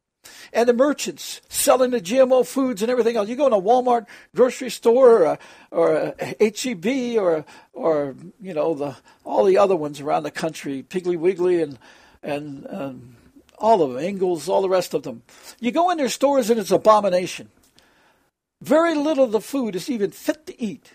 [0.51, 3.29] And the merchants selling the GMO foods and everything else.
[3.29, 4.05] You go in a Walmart
[4.35, 5.39] grocery store or a,
[5.71, 10.83] or a HEB or or you know the all the other ones around the country,
[10.83, 11.79] Piggly Wiggly and
[12.21, 13.15] and um,
[13.57, 15.23] all of them, Ingles, all the rest of them.
[15.59, 17.49] You go in their stores and it's abomination.
[18.61, 20.93] Very little of the food is even fit to eat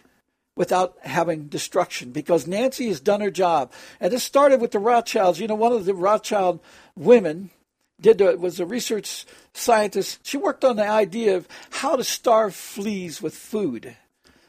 [0.58, 3.72] without having destruction because Nancy has done her job.
[4.00, 5.38] And this started with the Rothschilds.
[5.38, 6.60] You know, one of the Rothschild
[6.96, 7.50] women
[8.00, 10.20] did was a research scientist.
[10.26, 13.96] She worked on the idea of how to starve fleas with food,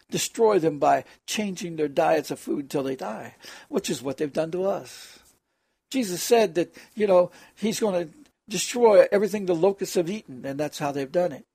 [0.10, 3.36] destroy them by changing their diets of food until they die,
[3.70, 5.20] which is what they've done to us.
[5.90, 8.14] Jesus said that, you know, he's going to
[8.48, 11.46] destroy everything the locusts have eaten, and that's how they've done it.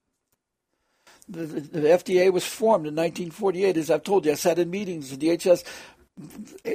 [1.29, 4.33] The, the, the FDA was formed in 1948, as I've told you.
[4.33, 5.65] I sat in meetings, the DHS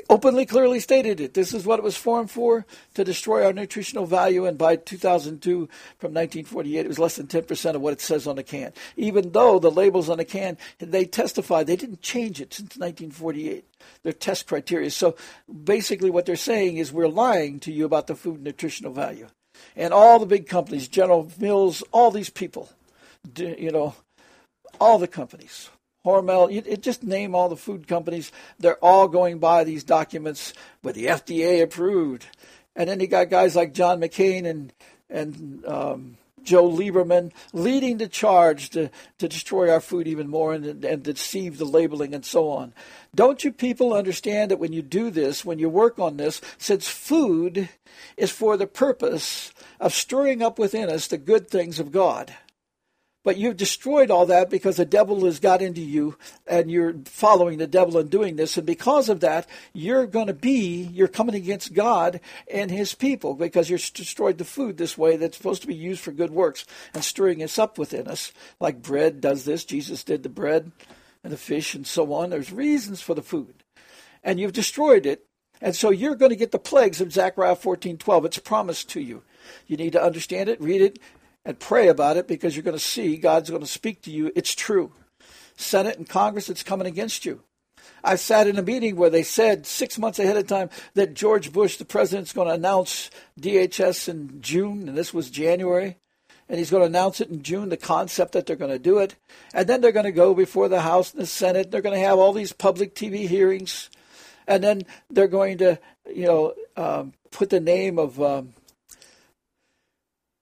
[0.09, 1.33] openly, clearly stated it.
[1.33, 4.45] This is what it was formed for to destroy our nutritional value.
[4.45, 8.35] And by 2002, from 1948, it was less than 10% of what it says on
[8.35, 8.73] the can.
[8.97, 13.65] Even though the labels on the can, they testified they didn't change it since 1948.
[14.03, 14.91] Their test criteria.
[14.91, 15.15] So
[15.63, 19.27] basically, what they're saying is we're lying to you about the food nutritional value.
[19.75, 22.69] And all the big companies, General Mills, all these people,
[23.37, 23.95] you know,
[24.79, 25.69] all the companies
[26.05, 28.31] Hormel, you, it just name all the food companies.
[28.57, 32.25] They're all going by these documents with the FDA approved.
[32.75, 34.73] And then you got guys like John McCain and
[35.09, 40.83] and um, Joe Lieberman leading the charge to, to destroy our food even more and,
[40.85, 42.73] and deceive the labeling and so on.
[43.13, 46.87] Don't you people understand that when you do this, when you work on this, since
[46.87, 47.69] food
[48.17, 52.33] is for the purpose of stirring up within us the good things of God?
[53.23, 57.57] But you've destroyed all that because the devil has got into you and you're following
[57.57, 58.55] the devil and doing this.
[58.55, 63.33] And because of that, you're going to be, you're coming against God and his people
[63.33, 66.65] because you're destroyed the food this way that's supposed to be used for good works
[66.93, 68.31] and stirring us up within us.
[68.59, 69.65] Like bread does this.
[69.65, 70.71] Jesus did the bread
[71.21, 72.29] and the fish and so on.
[72.29, 73.63] There's reasons for the food.
[74.23, 75.25] And you've destroyed it.
[75.61, 78.25] And so you're going to get the plagues of Zechariah 14:12.
[78.25, 79.23] It's promised to you.
[79.67, 80.99] You need to understand it, read it,
[81.49, 84.31] and pray about it because you're going to see God's going to speak to you.
[84.35, 84.91] It's true.
[85.57, 87.41] Senate and Congress, it's coming against you.
[88.03, 91.51] I sat in a meeting where they said six months ahead of time that George
[91.51, 93.09] Bush, the president, is going to announce
[93.41, 95.97] DHS in June, and this was January.
[96.47, 98.99] And he's going to announce it in June, the concept that they're going to do
[98.99, 99.15] it.
[99.51, 101.71] And then they're going to go before the House and the Senate.
[101.71, 103.89] They're going to have all these public TV hearings.
[104.47, 105.79] And then they're going to,
[106.13, 108.53] you know, um, put the name of um,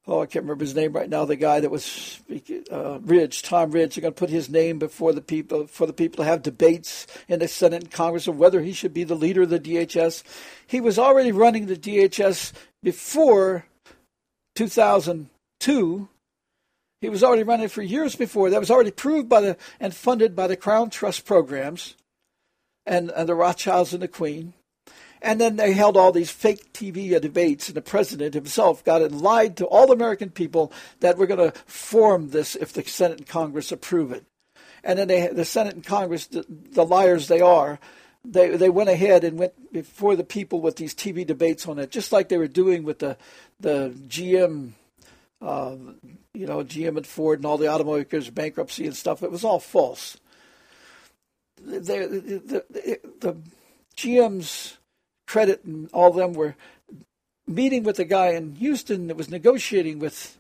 [0.08, 1.26] oh, I can't remember his name right now.
[1.26, 2.20] The guy that was
[2.72, 3.96] uh, Ridge, Tom Ridge.
[3.96, 7.06] They're going to put his name before the people for the people to have debates
[7.28, 10.24] in the Senate and Congress of whether he should be the leader of the DHS.
[10.66, 13.66] He was already running the DHS before
[14.56, 16.10] 2002.
[17.00, 18.50] He was already running for years before.
[18.50, 21.96] That was already proved by the and funded by the Crown Trust programs,
[22.86, 24.54] and, and the Rothschilds and the Queen.
[25.22, 29.22] And then they held all these fake TV debates, and the president himself got and
[29.22, 33.20] lied to all the American people that we're going to form this if the Senate
[33.20, 34.26] and Congress approve it.
[34.84, 37.80] And then they, the Senate and Congress, the, the liars they are,
[38.24, 41.92] they they went ahead and went before the people with these TV debates on it,
[41.92, 43.18] just like they were doing with the
[43.60, 44.72] the GM,
[45.42, 45.76] uh,
[46.34, 49.24] you know, GM and Ford and all the automakers bankruptcy and stuff.
[49.24, 50.18] It was all false.
[51.60, 53.38] The, the, the, the
[53.96, 54.78] GM's
[55.28, 56.56] Credit and all of them were
[57.46, 60.38] meeting with a guy in Houston that was negotiating with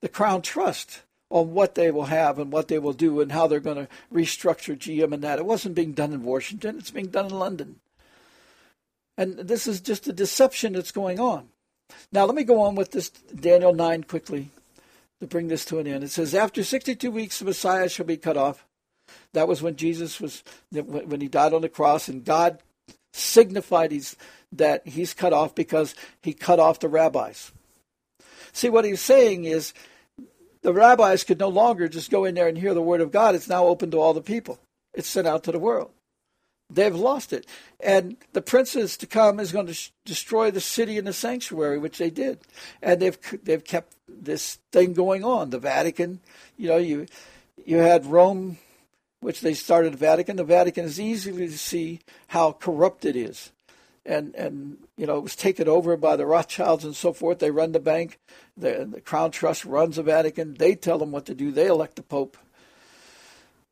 [0.00, 3.46] the Crown Trust on what they will have and what they will do and how
[3.46, 5.38] they're going to restructure GM and that.
[5.38, 7.76] It wasn't being done in Washington, it's being done in London.
[9.16, 11.48] And this is just a deception that's going on.
[12.12, 14.50] Now, let me go on with this Daniel 9 quickly
[15.20, 16.04] to bring this to an end.
[16.04, 18.64] It says, After 62 weeks, the Messiah shall be cut off.
[19.32, 22.60] That was when Jesus was, when he died on the cross, and God
[23.12, 24.16] signified he's,
[24.52, 27.52] that he's cut off because he cut off the rabbis.
[28.52, 29.72] See, what he's saying is
[30.62, 33.34] the rabbis could no longer just go in there and hear the word of God.
[33.34, 34.58] It's now open to all the people,
[34.94, 35.90] it's sent out to the world.
[36.72, 37.46] They've lost it.
[37.80, 41.78] And the princes to come is going to sh- destroy the city and the sanctuary,
[41.78, 42.38] which they did.
[42.80, 45.50] And they've they've kept this thing going on.
[45.50, 46.20] The Vatican,
[46.56, 47.06] you know, you
[47.64, 48.58] you had Rome
[49.20, 50.36] which they started the Vatican.
[50.36, 53.52] The Vatican is easy to see how corrupt it is.
[54.06, 57.38] And, and you know, it was taken over by the Rothschilds and so forth.
[57.38, 58.18] They run the bank.
[58.56, 60.54] The, the Crown Trust runs the Vatican.
[60.54, 61.52] They tell them what to do.
[61.52, 62.36] They elect the Pope.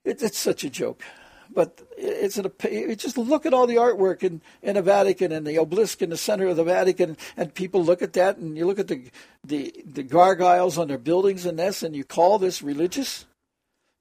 [0.05, 1.03] It, it's such a joke.
[1.51, 2.53] But it's an,
[2.97, 6.17] just look at all the artwork in, in the Vatican and the obelisk in the
[6.19, 9.11] center of the Vatican, and people look at that, and you look at the
[9.43, 13.25] the, the gargoyles on their buildings and this, and you call this religious?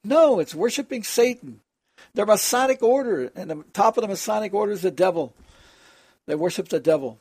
[0.08, 1.60] No, it's worshiping Satan.
[2.14, 5.34] Their Masonic order, and the top of the Masonic order is the devil.
[6.28, 7.20] They worship the devil.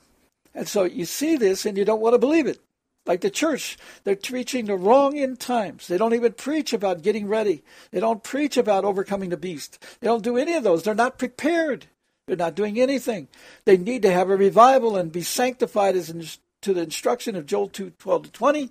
[0.55, 2.61] And so you see this and you don't want to believe it.
[3.05, 5.89] Like the church, they're preaching the wrong end times.
[5.89, 7.63] They don't even preach about getting ready.
[7.91, 9.85] They don't preach about overcoming the beast.
[10.01, 10.83] They don't do any of those.
[10.83, 11.87] They're not prepared.
[12.27, 13.29] They're not doing anything.
[13.65, 16.25] They need to have a revival and be sanctified as in,
[16.63, 18.71] to the instruction of Joel 2 12 to 20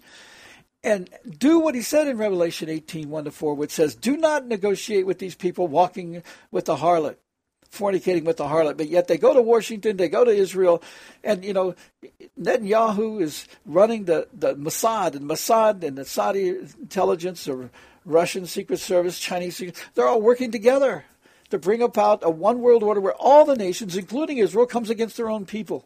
[0.85, 4.47] and do what he said in Revelation 18, 1 to 4, which says, Do not
[4.47, 6.21] negotiate with these people walking
[6.51, 7.15] with the harlot,
[7.71, 8.77] fornicating with the harlot.
[8.77, 10.83] But yet they go to Washington, they go to Israel,
[11.23, 11.73] and, you know,
[12.39, 17.71] Netanyahu is running the, the Mossad, and Mossad and the Saudi intelligence or
[18.05, 21.05] Russian Secret Service, Chinese Secret, they're all working together.
[21.49, 25.17] to bring about a one world order where all the nations, including Israel, comes against
[25.17, 25.83] their own people.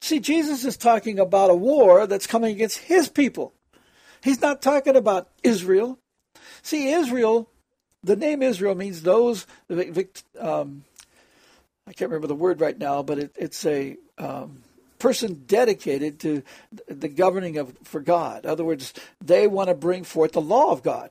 [0.00, 3.52] See, Jesus is talking about a war that's coming against his people.
[4.24, 5.98] He's not talking about Israel.
[6.62, 7.50] See, Israel,
[8.02, 9.46] the name Israel means those,
[10.40, 10.84] um,
[11.86, 14.62] I can't remember the word right now, but it, it's a um,
[14.98, 16.42] person dedicated to
[16.88, 18.44] the governing of for God.
[18.44, 21.10] In other words, they want to bring forth the law of God,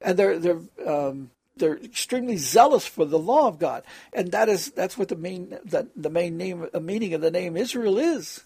[0.00, 3.82] and they're they're um, they're extremely zealous for the law of God,
[4.12, 7.56] and that is that's what the main the, the main name meaning of the name
[7.56, 8.44] Israel is.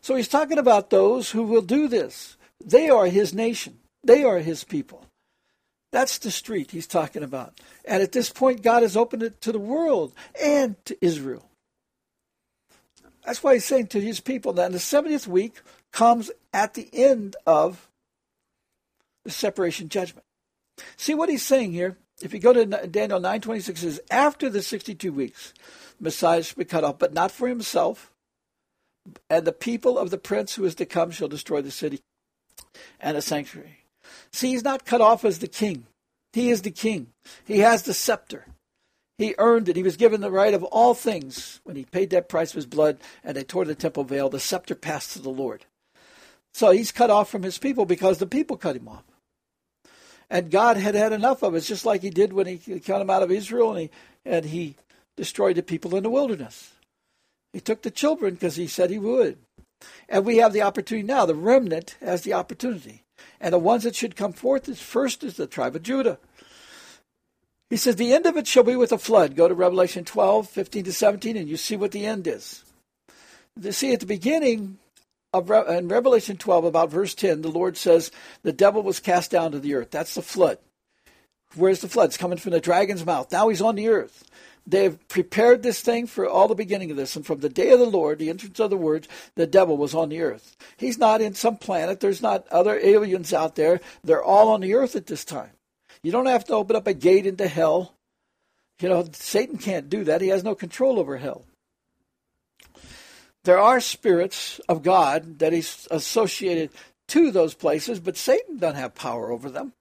[0.00, 2.36] So he's talking about those who will do this.
[2.62, 3.78] They are his nation.
[4.02, 5.06] They are his people.
[5.92, 7.60] That's the street he's talking about.
[7.84, 11.48] And at this point, God has opened it to the world and to Israel.
[13.24, 17.36] That's why he's saying to his people that the 70th week comes at the end
[17.46, 17.88] of
[19.24, 20.26] the separation judgment.
[20.96, 21.96] See what he's saying here?
[22.20, 25.54] If you go to Daniel 9.26, says, after the 62 weeks,
[26.00, 28.10] Messiah shall be cut off, but not for himself.
[29.30, 32.00] And the people of the prince who is to come shall destroy the city
[33.00, 33.78] and a sanctuary.
[34.32, 35.86] See, he's not cut off as the king.
[36.32, 37.08] He is the king.
[37.44, 38.46] He has the scepter.
[39.18, 39.76] He earned it.
[39.76, 42.74] He was given the right of all things when he paid that price with his
[42.74, 44.28] blood and they tore the temple veil.
[44.28, 45.66] The scepter passed to the Lord.
[46.52, 49.04] So he's cut off from his people because the people cut him off.
[50.30, 53.10] And God had had enough of it, just like he did when he cut him
[53.10, 53.90] out of Israel and he,
[54.24, 54.76] and he
[55.16, 56.72] destroyed the people in the wilderness.
[57.52, 59.38] He took the children because he said he would.
[60.08, 61.26] And we have the opportunity now.
[61.26, 63.04] The remnant has the opportunity.
[63.40, 66.18] And the ones that should come forth is first is the tribe of Judah.
[67.70, 69.36] He says, The end of it shall be with a flood.
[69.36, 72.64] Go to Revelation 12, 15 to 17, and you see what the end is.
[73.60, 74.78] You see, at the beginning
[75.32, 78.10] of Re- in Revelation 12, about verse 10, the Lord says,
[78.42, 79.90] The devil was cast down to the earth.
[79.90, 80.58] That's the flood.
[81.56, 82.06] Where's the flood?
[82.06, 83.30] It's coming from the dragon's mouth.
[83.30, 84.24] Now he's on the earth.
[84.66, 87.16] They've prepared this thing for all the beginning of this.
[87.16, 89.94] And from the day of the Lord, the entrance of the words, the devil was
[89.94, 90.56] on the earth.
[90.76, 92.00] He's not in some planet.
[92.00, 93.80] There's not other aliens out there.
[94.02, 95.50] They're all on the earth at this time.
[96.02, 97.94] You don't have to open up a gate into hell.
[98.80, 100.20] You know, Satan can't do that.
[100.20, 101.44] He has no control over hell.
[103.44, 106.70] There are spirits of God that he's associated
[107.08, 109.74] to those places, but Satan doesn't have power over them.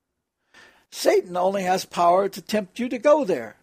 [0.92, 3.56] Satan only has power to tempt you to go there.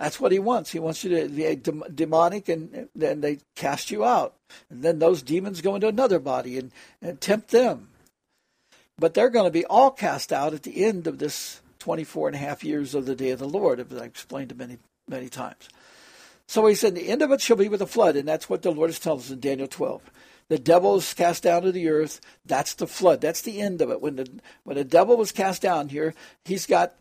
[0.00, 0.72] That's what he wants.
[0.72, 1.54] He wants you to be
[1.94, 4.34] demonic, and then they cast you out.
[4.70, 6.72] And then those demons go into another body and,
[7.02, 7.90] and tempt them.
[8.98, 12.34] But they're going to be all cast out at the end of this 24 and
[12.34, 15.28] a half years of the day of the Lord, as I explained to many, many
[15.28, 15.68] times.
[16.46, 18.62] So he said, The end of it shall be with a flood, and that's what
[18.62, 20.00] the Lord is telling us in Daniel 12.
[20.48, 22.22] The devil is cast down to the earth.
[22.46, 23.20] That's the flood.
[23.20, 24.00] That's the end of it.
[24.00, 24.30] When the
[24.64, 26.14] when the devil was cast down here,
[26.46, 26.94] he's got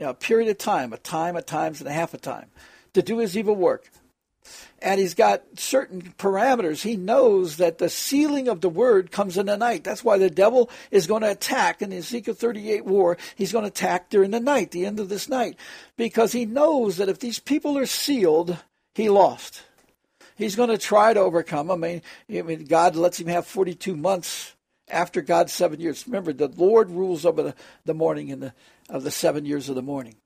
[0.00, 2.50] a a period of time, a time, a times, and a half a time
[2.94, 3.90] to do his evil work.
[4.80, 6.82] And he's got certain parameters.
[6.82, 9.84] He knows that the sealing of the word comes in the night.
[9.84, 13.18] That's why the devil is going to attack in the Ezekiel 38 war.
[13.34, 15.56] He's going to attack during the night, the end of this night,
[15.96, 18.56] because he knows that if these people are sealed,
[18.94, 19.62] he lost.
[20.36, 21.70] He's going to try to overcome.
[21.70, 21.76] I
[22.28, 24.54] mean, God lets him have 42 months
[24.90, 26.06] after God's seven years.
[26.06, 28.54] Remember, the Lord rules over the, the morning and the
[28.88, 30.16] of the seven years of the morning.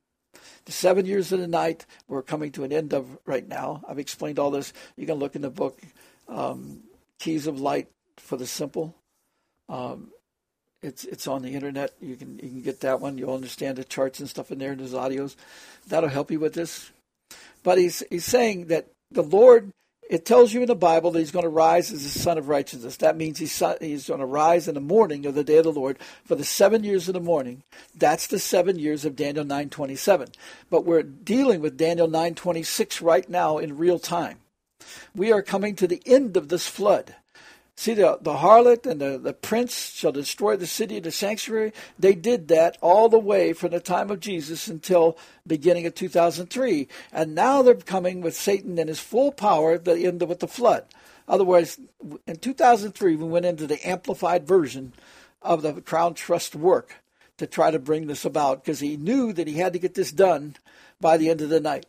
[0.64, 3.82] The seven years of the night we're coming to an end of right now.
[3.88, 4.72] I've explained all this.
[4.96, 5.80] You can look in the book
[6.28, 6.80] um,
[7.18, 8.94] Keys of Light for the Simple.
[9.68, 10.10] Um,
[10.82, 11.92] it's it's on the internet.
[12.00, 13.18] You can you can get that one.
[13.18, 15.36] You'll understand the charts and stuff in there and his audios.
[15.86, 16.90] That'll help you with this.
[17.62, 19.72] But he's he's saying that the Lord
[20.12, 22.46] it tells you in the Bible that he's going to rise as the Sun of
[22.46, 22.98] righteousness.
[22.98, 25.72] That means he's, he's going to rise in the morning of the day of the
[25.72, 27.62] Lord for the seven years of the morning.
[27.94, 30.34] That's the seven years of Daniel 9.27.
[30.68, 34.40] But we're dealing with Daniel 9.26 right now in real time.
[35.14, 37.14] We are coming to the end of this flood.
[37.82, 41.72] See, the, the harlot and the, the prince shall destroy the city of the sanctuary.
[41.98, 46.86] They did that all the way from the time of Jesus until beginning of 2003.
[47.12, 50.38] And now they're coming with Satan in his full power at the end of with
[50.38, 50.84] the flood.
[51.26, 51.80] Otherwise,
[52.24, 54.92] in 2003, we went into the amplified version
[55.42, 57.02] of the Crown Trust work
[57.38, 60.12] to try to bring this about because he knew that he had to get this
[60.12, 60.54] done
[61.00, 61.86] by the end of the night.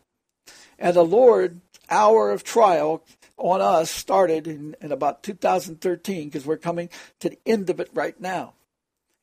[0.80, 3.04] And the Lord, hour of trial,
[3.38, 7.90] on us started in, in about 2013 because we're coming to the end of it
[7.94, 8.54] right now.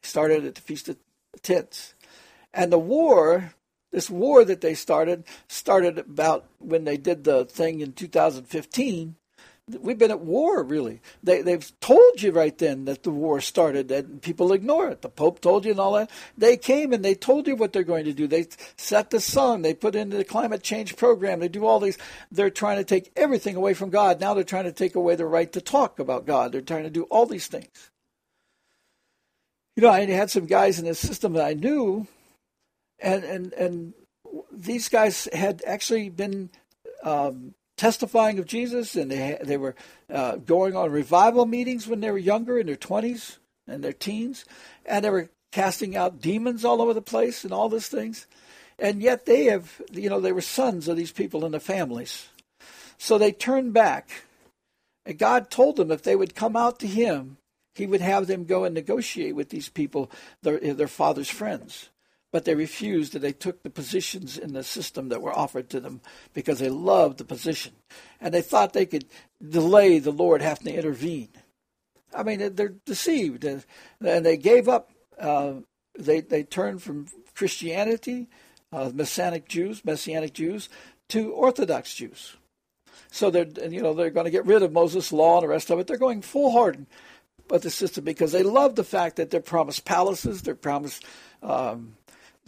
[0.03, 0.97] Started at the Feast of
[1.43, 1.95] Tents.
[2.53, 3.55] And the war,
[3.93, 9.17] this war that they started, started about when they did the thing in 2015.
[9.81, 11.01] We've been at war, really.
[11.23, 15.03] They, they've told you right then that the war started, and people ignore it.
[15.03, 16.11] The Pope told you and all that.
[16.37, 18.27] They came and they told you what they're going to do.
[18.27, 18.47] They
[18.77, 19.63] set the sun.
[19.63, 21.41] They put in the climate change program.
[21.41, 21.99] They do all these.
[22.31, 24.21] They're trying to take everything away from God.
[24.21, 26.53] Now they're trying to take away the right to talk about God.
[26.53, 27.91] They're trying to do all these things.
[29.77, 32.07] You know, I had some guys in the system that I knew,
[32.99, 33.95] and and and
[34.53, 36.51] these guys had actually been
[37.03, 39.75] um, testifying of Jesus, and they they were
[40.13, 44.45] uh, going on revival meetings when they were younger, in their twenties and their teens,
[44.85, 48.27] and they were casting out demons all over the place and all these things,
[48.79, 52.29] and yet they have, you know, they were sons of these people and their families,
[52.99, 54.11] so they turned back,
[55.07, 57.39] and God told them if they would come out to Him,
[57.75, 60.11] He would have them go and negotiate with these people,
[60.43, 61.89] their their father's friends
[62.33, 65.81] but they refused and they took the positions in the system that were offered to
[65.81, 66.01] them
[66.33, 67.73] because they loved the position.
[68.21, 69.07] And they thought they could
[69.47, 71.31] delay the lord having to intervene.
[72.15, 73.45] I mean they're deceived.
[73.45, 73.65] And,
[74.01, 75.55] they gave up uh,
[75.99, 78.29] they they turned from christianity
[78.73, 80.69] uh, messianic jews messianic jews
[81.09, 82.37] to orthodox jews.
[83.11, 85.71] So they're you know they're going to get rid of moses law and the rest
[85.71, 85.87] of it.
[85.87, 86.87] They're going full hard
[87.49, 91.05] but the system because they love the fact that they're promised palaces they're promised
[91.43, 91.97] um,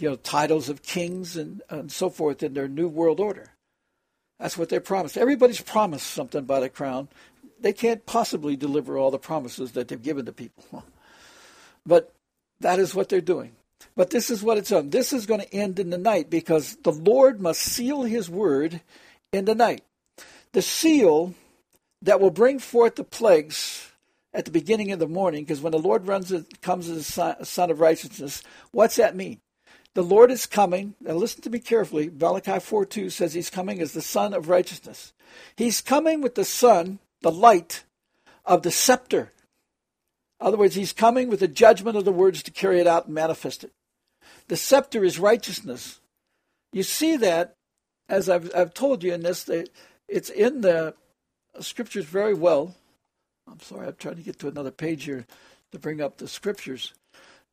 [0.03, 3.47] you know, titles of kings and, and so forth in their new world order.
[4.41, 5.17] That's what they're promised.
[5.17, 7.07] Everybody's promised something by the crown.
[7.61, 10.85] They can't possibly deliver all the promises that they've given to people.
[11.85, 12.15] But
[12.61, 13.57] that is what they're doing.
[13.97, 14.91] But this is what it's on.
[14.91, 18.81] This is going to end in the night because the Lord must seal his word
[19.33, 19.83] in the night.
[20.53, 21.35] The seal
[22.03, 23.91] that will bring forth the plagues
[24.33, 27.73] at the beginning of the morning, because when the Lord runs comes as a Sun
[27.73, 29.41] of righteousness, what's that mean?
[29.95, 30.95] The Lord is coming.
[31.01, 32.11] Now listen to me carefully.
[32.11, 35.13] Malachi 4 2 says he's coming as the Sun of righteousness.
[35.57, 37.85] He's coming with the sun, the light
[38.45, 39.33] of the scepter.
[40.41, 43.07] In other words, he's coming with the judgment of the words to carry it out
[43.07, 43.73] and manifest it.
[44.49, 46.01] The scepter is righteousness.
[46.73, 47.55] You see that,
[48.09, 49.49] as I've, I've told you in this,
[50.09, 50.95] it's in the
[51.61, 52.75] scriptures very well.
[53.51, 55.27] I'm sorry, I'm trying to get to another page here
[55.71, 56.93] to bring up the scriptures.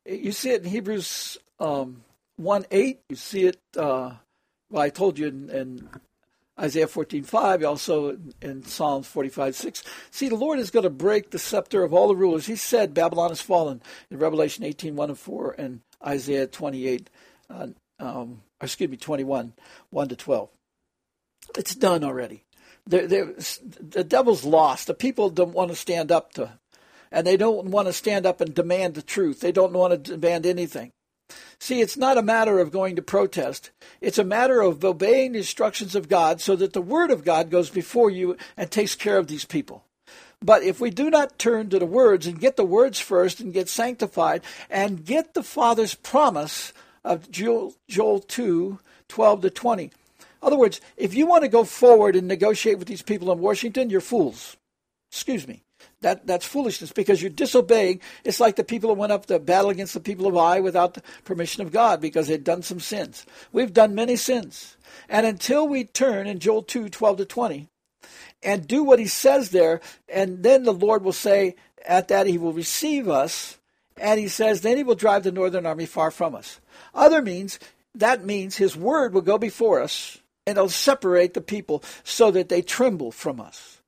[0.04, 2.02] You see it in Hebrews um,
[2.40, 4.12] 1 8, you see it, uh,
[4.70, 5.88] well, I told you in, in
[6.58, 9.84] Isaiah 14 5, also in Psalms 45 6.
[10.10, 12.46] See, the Lord is going to break the scepter of all the rulers.
[12.46, 17.10] He said Babylon has fallen in Revelation 18 1 and 4 and Isaiah 28,
[17.50, 17.66] uh,
[17.98, 19.52] um, excuse me, 21
[19.90, 20.48] 1 to 12.
[21.58, 22.44] It's done already.
[22.86, 23.34] They're, they're,
[23.78, 24.86] the devil's lost.
[24.86, 26.58] The people don't want to stand up to,
[27.12, 29.40] and they don't want to stand up and demand the truth.
[29.40, 30.92] They don't want to demand anything.
[31.58, 33.70] See, it's not a matter of going to protest.
[34.00, 37.50] It's a matter of obeying the instructions of God so that the Word of God
[37.50, 39.84] goes before you and takes care of these people.
[40.42, 43.52] But if we do not turn to the words and get the words first and
[43.52, 46.72] get sanctified and get the Father's promise
[47.04, 48.78] of Joel, Joel 2
[49.08, 49.82] 12 to 20.
[49.84, 49.90] In
[50.40, 53.90] other words, if you want to go forward and negotiate with these people in Washington,
[53.90, 54.56] you're fools.
[55.10, 55.62] Excuse me.
[56.02, 58.00] That that's foolishness because you're disobeying.
[58.24, 60.94] It's like the people who went up to battle against the people of Ai without
[60.94, 63.26] the permission of God because they'd done some sins.
[63.52, 64.78] We've done many sins.
[65.08, 67.68] And until we turn in Joel 2, 12 to 20,
[68.42, 72.38] and do what he says there, and then the Lord will say at that he
[72.38, 73.58] will receive us,
[73.96, 76.60] and he says, then he will drive the northern army far from us.
[76.94, 77.58] Other means,
[77.94, 82.48] that means his word will go before us, and it'll separate the people so that
[82.48, 83.79] they tremble from us.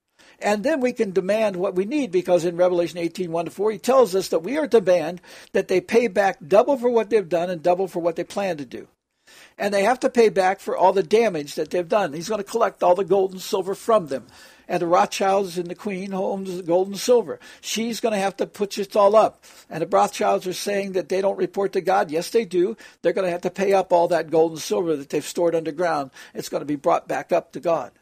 [0.42, 3.72] And then we can demand what we need because in Revelation 18, 1 to 4,
[3.72, 5.20] he tells us that we are to demand
[5.52, 8.56] that they pay back double for what they've done and double for what they plan
[8.56, 8.88] to do.
[9.58, 12.12] And they have to pay back for all the damage that they've done.
[12.12, 14.26] He's going to collect all the gold and silver from them.
[14.68, 17.38] And the Rothschilds and the Queen owns the gold and silver.
[17.60, 19.44] She's going to have to put it all up.
[19.68, 22.10] And the Rothschilds are saying that they don't report to God.
[22.10, 22.76] Yes, they do.
[23.02, 25.54] They're going to have to pay up all that gold and silver that they've stored
[25.54, 26.10] underground.
[26.34, 27.92] It's going to be brought back up to God.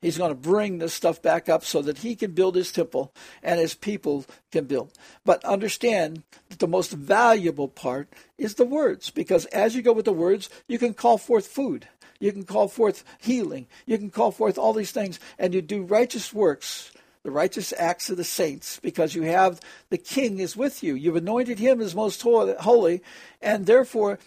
[0.00, 3.12] He's going to bring this stuff back up so that he can build his temple
[3.42, 4.92] and his people can build.
[5.24, 10.06] But understand that the most valuable part is the words, because as you go with
[10.06, 11.86] the words, you can call forth food.
[12.18, 13.66] You can call forth healing.
[13.86, 16.92] You can call forth all these things, and you do righteous works,
[17.22, 20.94] the righteous acts of the saints, because you have the King is with you.
[20.94, 23.02] You've anointed him as most holy,
[23.42, 24.18] and therefore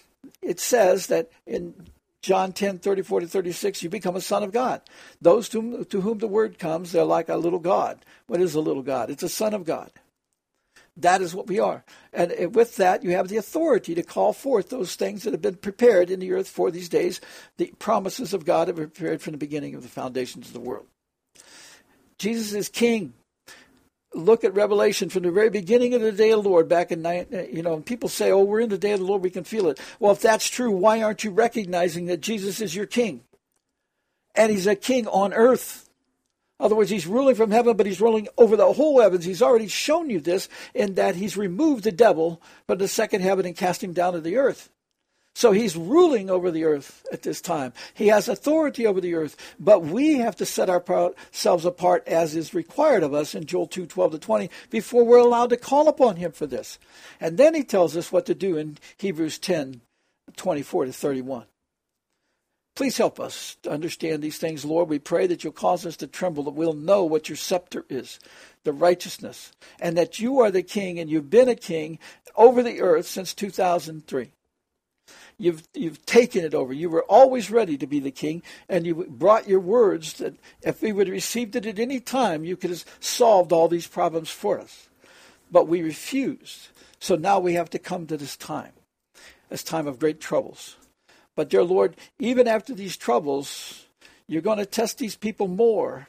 [0.41, 1.73] it says that in
[2.23, 4.81] John 10, 34 to 36, you become a son of God.
[5.21, 8.03] Those to, to whom the word comes, they're like a little God.
[8.27, 9.09] What is a little God?
[9.09, 9.91] It's a son of God.
[10.95, 11.83] That is what we are.
[12.13, 15.57] And with that, you have the authority to call forth those things that have been
[15.57, 17.19] prepared in the earth for these days,
[17.57, 20.59] the promises of God have were prepared from the beginning of the foundations of the
[20.61, 20.85] world.
[22.17, 23.13] Jesus is king.
[24.15, 27.01] Look at Revelation from the very beginning of the day of the Lord back in
[27.01, 29.29] night, uh, you know, people say, "Oh, we're in the day of the Lord, we
[29.29, 32.85] can feel it." Well, if that's true, why aren't you recognizing that Jesus is your
[32.85, 33.23] king?
[34.35, 35.89] And he's a king on earth.
[36.59, 39.25] In other words, he's ruling from heaven, but he's ruling over the whole heavens.
[39.25, 43.45] He's already shown you this in that he's removed the devil from the second heaven
[43.45, 44.69] and cast him down to the earth.
[45.35, 47.73] So he's ruling over the earth at this time.
[47.93, 52.53] He has authority over the earth, but we have to set ourselves apart as is
[52.53, 56.17] required of us in Joel 2 12 to 20 before we're allowed to call upon
[56.17, 56.77] him for this.
[57.19, 59.81] And then he tells us what to do in Hebrews 10
[60.35, 61.45] 24 to 31.
[62.75, 64.89] Please help us to understand these things, Lord.
[64.89, 68.19] We pray that you'll cause us to tremble, that we'll know what your scepter is,
[68.63, 71.99] the righteousness, and that you are the king and you've been a king
[72.35, 74.31] over the earth since 2003.
[75.37, 76.73] You've, you've taken it over.
[76.73, 80.81] You were always ready to be the king, and you brought your words that if
[80.81, 84.29] we would have received it at any time, you could have solved all these problems
[84.29, 84.89] for us.
[85.51, 86.69] But we refused.
[86.99, 88.71] So now we have to come to this time,
[89.49, 90.77] this time of great troubles.
[91.35, 93.87] But, dear Lord, even after these troubles,
[94.27, 96.07] you're going to test these people more,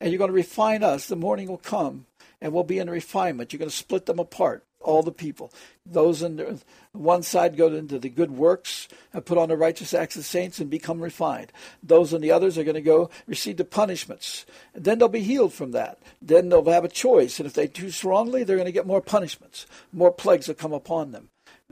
[0.00, 1.06] and you're going to refine us.
[1.06, 2.06] The morning will come,
[2.40, 3.52] and we'll be in refinement.
[3.52, 5.52] You're going to split them apart all the people.
[5.84, 6.62] Those on the
[6.92, 10.60] one side go into the good works and put on the righteous acts of saints
[10.60, 11.52] and become refined.
[11.82, 14.46] Those on the others are going to go receive the punishments.
[14.74, 15.98] And then they'll be healed from that.
[16.22, 17.38] Then they'll have a choice.
[17.38, 19.66] And if they do wrongly, they're going to get more punishments.
[19.92, 21.28] More plagues will come upon them.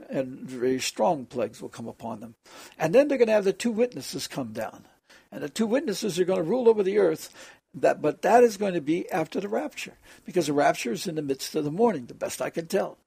[0.09, 2.35] And very strong plagues will come upon them.
[2.77, 4.85] And then they're going to have the two witnesses come down.
[5.31, 7.33] And the two witnesses are going to rule over the earth
[7.75, 9.93] that, but that is going to be after the rapture,
[10.25, 12.97] because the rapture is in the midst of the morning, the best I can tell.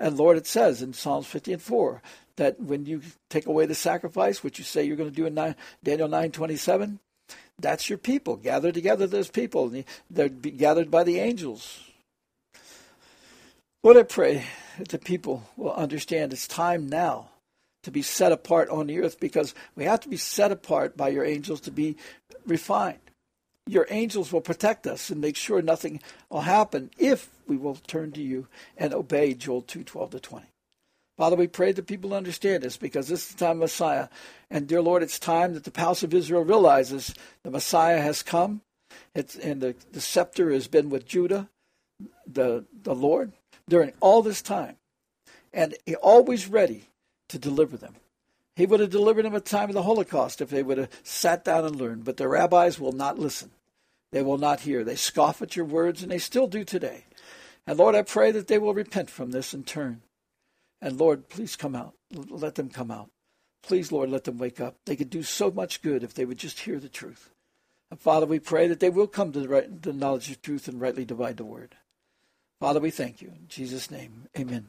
[0.00, 2.02] And Lord, it says in Psalms 50 and 4
[2.36, 5.34] that when you take away the sacrifice, which you say you're going to do in
[5.34, 6.98] 9, Daniel 9:27,
[7.58, 8.36] that's your people.
[8.36, 9.70] Gather together those people.
[10.10, 11.80] They're be gathered by the angels.
[13.82, 14.46] Lord, I pray
[14.78, 17.28] that the people will understand it's time now
[17.82, 21.08] to be set apart on the earth because we have to be set apart by
[21.08, 21.96] your angels to be
[22.46, 23.09] refined
[23.70, 28.10] your angels will protect us and make sure nothing will happen if we will turn
[28.12, 30.46] to you and obey Joel 2 12 to 20.
[31.16, 34.08] Father, we pray that people understand this because this is the time of Messiah.
[34.50, 38.62] And dear Lord, it's time that the house of Israel realizes the Messiah has come.
[39.14, 41.48] It's, and the, the scepter has been with Judah,
[42.26, 43.32] the, the Lord,
[43.68, 44.76] during all this time.
[45.52, 46.88] And he always ready
[47.28, 47.94] to deliver them.
[48.56, 50.90] He would have delivered them at the time of the Holocaust if they would have
[51.02, 52.04] sat down and learned.
[52.04, 53.50] But the rabbis will not listen.
[54.12, 54.84] They will not hear.
[54.84, 57.04] They scoff at your words, and they still do today.
[57.66, 60.02] And Lord, I pray that they will repent from this and turn.
[60.80, 61.94] And Lord, please come out.
[62.12, 63.10] Let them come out.
[63.62, 64.76] Please, Lord, let them wake up.
[64.86, 67.30] They could do so much good if they would just hear the truth.
[67.90, 70.68] And Father, we pray that they will come to the, right, the knowledge of truth
[70.68, 71.76] and rightly divide the word.
[72.60, 73.28] Father, we thank you.
[73.28, 74.68] In Jesus' name, amen.